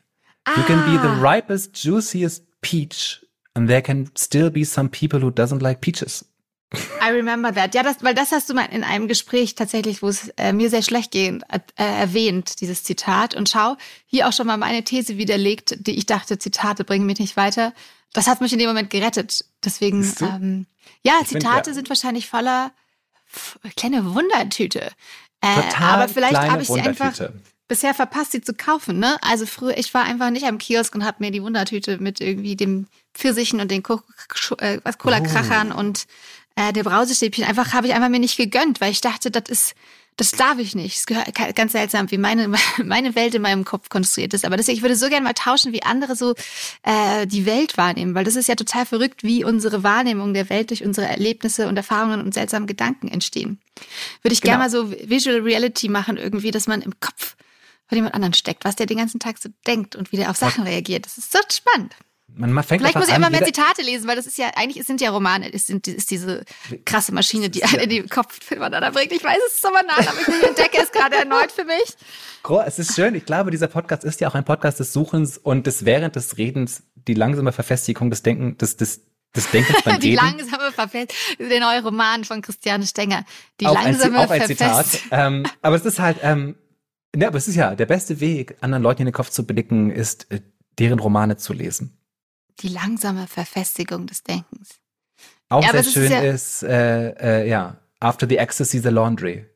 Ah. 0.45 0.53
You 0.57 0.63
can 0.63 0.85
be 0.87 0.93
the 1.03 1.09
ah. 1.09 1.21
ripest, 1.21 1.77
juiciest 1.77 2.45
peach 2.63 3.21
and 3.55 3.69
there 3.69 3.83
can 3.83 4.11
still 4.17 4.51
be 4.51 4.65
some 4.65 4.89
people 4.89 5.21
who 5.21 5.31
doesn't 5.31 5.61
like 5.61 5.81
peaches. 5.81 6.25
I 7.01 7.11
remember 7.11 7.53
that. 7.53 7.75
Ja, 7.75 7.83
das, 7.83 8.03
weil 8.03 8.15
das 8.15 8.31
hast 8.31 8.51
du 8.51 8.55
mal 8.55 8.67
in 8.67 8.85
einem 8.85 9.09
Gespräch 9.09 9.55
tatsächlich, 9.55 10.03
wo 10.03 10.09
es 10.09 10.29
äh, 10.37 10.53
mir 10.53 10.69
sehr 10.69 10.83
schlecht 10.83 11.13
geht, 11.13 11.43
äh, 11.51 11.61
erwähnt, 11.77 12.61
dieses 12.61 12.85
Zitat. 12.85 13.35
Und 13.35 13.49
schau, 13.49 13.77
hier 14.05 14.29
auch 14.29 14.33
schon 14.33 14.47
mal 14.47 14.59
meine 14.59 14.85
These 14.85 15.17
widerlegt, 15.17 15.87
die 15.87 15.97
ich 15.97 16.05
dachte, 16.05 16.39
Zitate 16.39 16.85
bringen 16.85 17.07
mich 17.07 17.19
nicht 17.21 17.37
weiter. 17.39 17.73
Das 18.13 18.27
hat 18.27 18.41
mich 18.41 18.53
in 18.53 18.59
dem 18.59 18.69
Moment 18.69 18.91
gerettet. 18.91 19.45
Deswegen, 19.65 20.03
ähm, 20.21 20.67
ja, 21.03 21.15
ich 21.21 21.29
Zitate 21.29 21.55
find, 21.55 21.67
ja. 21.67 21.75
sind 21.75 21.89
wahrscheinlich 21.89 22.29
voller 22.29 22.73
kleine 23.77 24.15
Wundertüte. 24.15 24.91
Äh, 25.41 25.75
aber 25.79 26.09
vielleicht 26.09 26.39
habe 26.39 26.63
ich 26.63 26.69
sie 26.69 26.81
einfach 26.81 27.13
bisher 27.69 27.95
verpasst, 27.95 28.33
sie 28.33 28.41
zu 28.41 28.55
kaufen. 28.55 28.99
Ne? 28.99 29.19
Also 29.21 29.47
früher, 29.47 29.77
ich 29.77 29.93
war 29.93 30.05
einfach 30.05 30.31
nicht 30.31 30.47
am 30.47 30.59
Kiosk 30.59 30.95
und 30.95 31.05
habe 31.05 31.19
mir 31.21 31.31
die 31.31 31.43
Wundertüte 31.43 31.99
mit 31.99 32.21
irgendwie 32.21 32.57
dem 32.57 32.89
Pfirsichen 33.15 33.61
und 33.61 33.71
den 33.71 33.83
äh, 34.59 34.81
Cola-Krachern 34.99 35.73
oh. 35.73 35.79
und 35.79 36.07
äh, 36.57 36.73
der 36.73 36.83
Brausestäbchen 36.83 37.45
einfach 37.45 37.75
habe 37.75 37.87
ich 37.87 37.95
einfach 37.95 38.09
mir 38.09 38.19
nicht 38.19 38.39
gegönnt, 38.39 38.81
weil 38.81 38.91
ich 38.91 39.03
dachte, 39.03 39.31
das 39.31 39.49
ist 39.49 39.75
das 40.19 40.33
darf 40.33 40.59
ich 40.59 40.75
nicht. 40.75 40.97
Es 40.97 41.07
gehört 41.07 41.33
ganz 41.55 41.73
seltsam, 41.73 42.11
wie 42.11 42.19
meine, 42.19 42.49
meine 42.85 43.15
Welt 43.15 43.35
in 43.35 43.43
meinem 43.43 43.65
Kopf 43.65 43.89
konstruiert 43.89 44.35
ist. 44.35 44.45
Aber 44.45 44.57
deswegen, 44.57 44.77
ich 44.77 44.83
würde 44.83 44.97
so 44.97 45.09
gerne 45.09 45.25
mal 45.25 45.33
tauschen, 45.33 45.73
wie 45.73 45.85
andere 45.85 46.17
so 46.17 46.35
äh, 46.83 47.27
die 47.27 47.47
Welt 47.47 47.77
wahrnehmen, 47.77 48.15
weil 48.15 48.25
das 48.25 48.37
ist 48.37 48.49
ja 48.49 48.57
total 48.57 48.85
verrückt, 48.85 49.23
wie 49.23 49.45
unsere 49.45 49.85
Wahrnehmung 49.85 50.35
der 50.35 50.51
Welt 50.51 50.71
durch 50.71 50.85
unsere 50.85 51.07
Erlebnisse 51.07 51.69
und 51.69 51.77
Erfahrungen 51.77 52.21
und 52.21 52.35
seltsamen 52.35 52.67
Gedanken 52.67 53.07
entstehen. 53.09 53.61
Würde 54.23 54.33
ich 54.33 54.41
genau. 54.41 54.59
gerne 54.59 54.65
mal 54.65 54.71
so 54.71 54.91
Visual 55.09 55.41
Reality 55.41 55.89
machen, 55.89 56.17
irgendwie, 56.17 56.51
dass 56.51 56.67
man 56.67 56.83
im 56.83 56.99
Kopf 56.99 57.37
von 57.87 57.97
jemand 57.97 58.15
anderen 58.15 58.35
steckt, 58.35 58.65
was 58.65 58.75
der 58.75 58.87
den 58.87 58.99
ganzen 58.99 59.21
Tag 59.21 59.39
so 59.39 59.49
denkt 59.69 59.95
und 59.95 60.11
wie 60.11 60.17
der 60.17 60.31
auf 60.31 60.37
Sachen 60.37 60.65
reagiert. 60.65 61.07
Das 61.07 61.17
ist 61.17 61.33
so 61.33 61.39
spannend. 61.49 61.95
Man, 62.35 62.53
man 62.53 62.63
fängt 62.63 62.83
Vielleicht 62.83 62.97
muss 62.97 63.09
ich 63.09 63.15
immer 63.17 63.31
mehr 63.31 63.45
Zitate 63.45 63.83
lesen, 63.83 64.07
weil 64.07 64.17
das 64.17 64.27
ist 64.27 64.39
ja, 64.39 64.51
eigentlich 64.55 64.87
sind 64.87 65.01
ja 65.01 65.11
Romane, 65.11 65.53
es 65.53 65.67
sind, 65.67 65.89
ist 65.89 66.11
diese 66.11 66.45
krasse 66.85 67.13
Maschine, 67.13 67.49
die 67.49 67.65
einen 67.65 67.81
in 67.81 67.91
den 67.91 68.09
Kopf 68.09 68.39
da 68.49 68.91
bringt. 68.91 69.13
Ich 69.13 69.25
weiß, 69.25 69.39
es 69.47 69.55
ist 69.55 69.63
so 69.63 69.71
banal, 69.71 69.99
aber 69.99 70.21
ich 70.21 70.47
entdecke 70.47 70.79
es 70.81 70.93
gerade 70.93 71.17
erneut 71.17 71.51
für 71.51 71.65
mich. 71.65 71.97
Es 72.67 72.79
ist 72.79 72.95
schön. 72.95 73.15
Ich 73.15 73.25
glaube, 73.25 73.51
dieser 73.51 73.67
Podcast 73.67 74.05
ist 74.05 74.21
ja 74.21 74.29
auch 74.29 74.35
ein 74.35 74.45
Podcast 74.45 74.79
des 74.79 74.93
Suchens 74.93 75.39
und 75.39 75.67
des 75.67 75.85
während 75.85 76.17
des 76.17 76.37
Redens 76.37 76.83
die 76.95 77.15
langsame 77.15 77.53
Verfestigung 77.53 78.11
des 78.11 78.23
Denken, 78.23 78.57
des, 78.59 78.77
des, 78.77 79.01
des 79.35 79.51
Denkens 79.51 79.83
beim 79.83 79.99
Die 80.01 80.11
Reden. 80.15 80.25
langsame 80.25 80.71
Verfestigung, 80.71 81.49
der 81.49 81.61
neue 81.61 81.83
Roman 81.83 82.25
von 82.25 82.43
Christiane 82.43 82.87
Stenger. 82.87 83.25
Die 83.61 83.67
auch 83.67 83.75
langsame 83.75 84.19
ein, 84.19 84.27
auch 84.27 84.31
ein 84.31 84.47
Zitat. 84.47 84.87
Ähm, 85.11 85.45
aber 85.63 85.77
es 85.77 85.85
ist 85.85 85.99
halt, 85.99 86.19
ähm, 86.23 86.57
ja, 87.17 87.29
aber 87.29 87.39
es 87.39 87.49
ist 87.49 87.57
ja 87.57 87.75
der 87.75 87.87
beste 87.87 88.21
Weg, 88.21 88.57
anderen 88.61 88.83
Leuten 88.83 89.03
in 89.03 89.07
den 89.07 89.15
Kopf 89.15 89.31
zu 89.31 89.47
blicken, 89.47 89.91
ist, 89.91 90.31
äh, 90.31 90.41
deren 90.79 91.01
Romane 91.01 91.37
zu 91.37 91.53
lesen 91.53 91.98
die 92.61 92.69
langsame 92.69 93.27
Verfestigung 93.27 94.07
des 94.07 94.23
Denkens. 94.23 94.81
Auch 95.49 95.63
ja, 95.63 95.71
sehr 95.71 95.85
schön 95.85 96.05
ist, 96.05 96.11
ja, 96.11 96.21
ist 96.21 96.63
äh, 96.63 97.43
äh, 97.43 97.49
ja, 97.49 97.77
After 98.01 98.29
the 98.29 98.37
Ecstasy, 98.37 98.81
The 98.81 98.91
Laundry. 98.91 99.47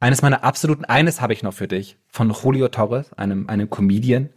Eines 0.00 0.22
meiner 0.22 0.44
absoluten, 0.44 0.84
eines 0.84 1.20
habe 1.20 1.32
ich 1.32 1.42
noch 1.42 1.54
für 1.54 1.68
dich, 1.68 1.98
von 2.08 2.30
Julio 2.30 2.68
Torres, 2.68 3.12
einem, 3.14 3.48
einem 3.48 3.70
Comedian, 3.70 4.30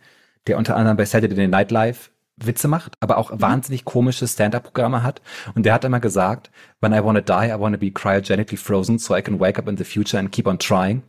der 0.47 0.57
unter 0.57 0.75
anderem 0.75 0.97
bei 0.97 1.05
Saturday 1.05 1.47
Night 1.47 1.71
Live 1.71 2.11
Witze 2.37 2.67
macht, 2.67 2.95
aber 2.99 3.17
auch 3.17 3.31
mhm. 3.31 3.41
wahnsinnig 3.41 3.85
komische 3.85 4.27
Stand-up-Programme 4.27 5.03
hat. 5.03 5.21
Und 5.55 5.65
der 5.65 5.73
hat 5.73 5.83
immer 5.83 5.99
gesagt, 5.99 6.51
when 6.79 6.93
I 6.93 7.03
wanna 7.03 7.21
die, 7.21 7.49
I 7.49 7.59
wanna 7.59 7.77
be 7.77 7.91
cryogenically 7.91 8.57
frozen 8.57 8.99
so 8.99 9.15
I 9.15 9.21
can 9.21 9.39
wake 9.39 9.59
up 9.59 9.67
in 9.67 9.77
the 9.77 9.83
future 9.83 10.17
and 10.17 10.31
keep 10.31 10.47
on 10.47 10.57
trying. 10.59 11.03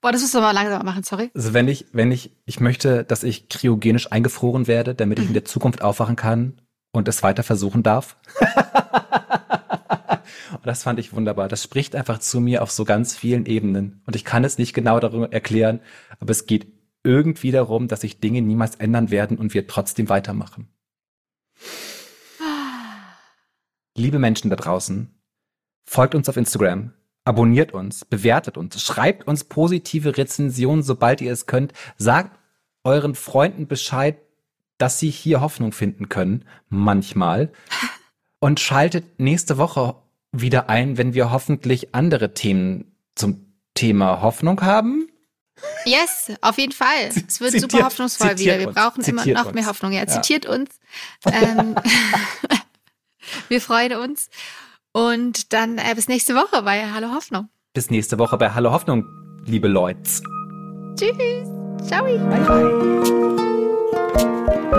Boah, 0.00 0.10
das 0.12 0.20
musst 0.20 0.34
du 0.34 0.40
mal 0.40 0.52
langsamer 0.52 0.84
machen, 0.84 1.04
sorry. 1.04 1.30
Also 1.34 1.54
wenn 1.54 1.68
ich, 1.68 1.86
wenn 1.92 2.10
ich, 2.10 2.32
ich 2.44 2.58
möchte, 2.60 3.04
dass 3.04 3.22
ich 3.22 3.48
kryogenisch 3.48 4.10
eingefroren 4.10 4.66
werde, 4.66 4.94
damit 4.94 5.18
ich 5.18 5.26
in 5.26 5.30
mhm. 5.30 5.34
der 5.34 5.44
Zukunft 5.44 5.82
aufwachen 5.82 6.16
kann 6.16 6.60
und 6.92 7.08
es 7.08 7.22
weiter 7.22 7.42
versuchen 7.42 7.82
darf. 7.82 8.16
und 10.52 10.64
das 10.64 10.82
fand 10.82 10.98
ich 10.98 11.12
wunderbar. 11.12 11.48
Das 11.48 11.62
spricht 11.62 11.94
einfach 11.94 12.18
zu 12.18 12.40
mir 12.40 12.62
auf 12.62 12.70
so 12.70 12.84
ganz 12.84 13.16
vielen 13.16 13.46
Ebenen. 13.46 14.02
Und 14.06 14.16
ich 14.16 14.24
kann 14.24 14.44
es 14.44 14.58
nicht 14.58 14.74
genau 14.74 14.98
darüber 14.98 15.32
erklären, 15.32 15.80
aber 16.18 16.32
es 16.32 16.46
geht 16.46 16.66
irgendwie 17.04 17.50
darum, 17.50 17.88
dass 17.88 18.02
sich 18.02 18.20
Dinge 18.20 18.42
niemals 18.42 18.76
ändern 18.76 19.10
werden 19.10 19.38
und 19.38 19.54
wir 19.54 19.66
trotzdem 19.66 20.08
weitermachen. 20.08 20.68
Liebe 23.96 24.18
Menschen 24.18 24.50
da 24.50 24.56
draußen, 24.56 25.14
folgt 25.84 26.14
uns 26.14 26.28
auf 26.28 26.36
Instagram, 26.36 26.92
Abonniert 27.24 27.72
uns, 27.72 28.04
bewertet 28.04 28.56
uns, 28.56 28.82
schreibt 28.82 29.28
uns 29.28 29.44
positive 29.44 30.16
Rezensionen, 30.16 30.82
sobald 30.82 31.20
ihr 31.20 31.32
es 31.32 31.46
könnt. 31.46 31.72
Sagt 31.96 32.36
euren 32.82 33.14
Freunden 33.14 33.68
Bescheid, 33.68 34.16
dass 34.78 34.98
sie 34.98 35.10
hier 35.10 35.40
Hoffnung 35.40 35.72
finden 35.72 36.08
können, 36.08 36.44
manchmal. 36.68 37.52
und 38.40 38.58
schaltet 38.58 39.20
nächste 39.20 39.56
Woche 39.56 39.94
wieder 40.32 40.68
ein, 40.68 40.98
wenn 40.98 41.14
wir 41.14 41.30
hoffentlich 41.30 41.94
andere 41.94 42.34
Themen 42.34 42.92
zum 43.14 43.46
Thema 43.74 44.20
Hoffnung 44.20 44.62
haben. 44.62 45.08
Yes, 45.84 46.32
auf 46.40 46.58
jeden 46.58 46.72
Fall. 46.72 47.08
Es 47.28 47.40
wird 47.40 47.52
zitiert, 47.52 47.70
super 47.70 47.84
hoffnungsvoll 47.84 48.38
wieder. 48.38 48.58
Wir 48.58 48.70
brauchen 48.70 49.04
immer 49.04 49.24
noch 49.26 49.46
uns. 49.46 49.54
mehr 49.54 49.66
Hoffnung. 49.66 49.92
Ja, 49.92 50.06
zitiert 50.06 50.44
ja. 50.44 50.52
uns. 50.52 50.70
Ähm, 51.24 51.76
wir 53.48 53.60
freuen 53.60 53.94
uns. 53.94 54.28
Und 54.92 55.52
dann 55.52 55.78
äh, 55.78 55.94
bis 55.94 56.08
nächste 56.08 56.34
Woche 56.34 56.62
bei 56.62 56.90
Hallo 56.92 57.12
Hoffnung. 57.14 57.48
Bis 57.74 57.90
nächste 57.90 58.18
Woche 58.18 58.36
bei 58.36 58.50
Hallo 58.50 58.72
Hoffnung, 58.72 59.06
liebe 59.44 59.68
Leute. 59.68 60.02
Tschüss. 60.98 61.48
Ciao. 61.86 62.04
Bye, 62.04 62.18
bye. 64.70 64.78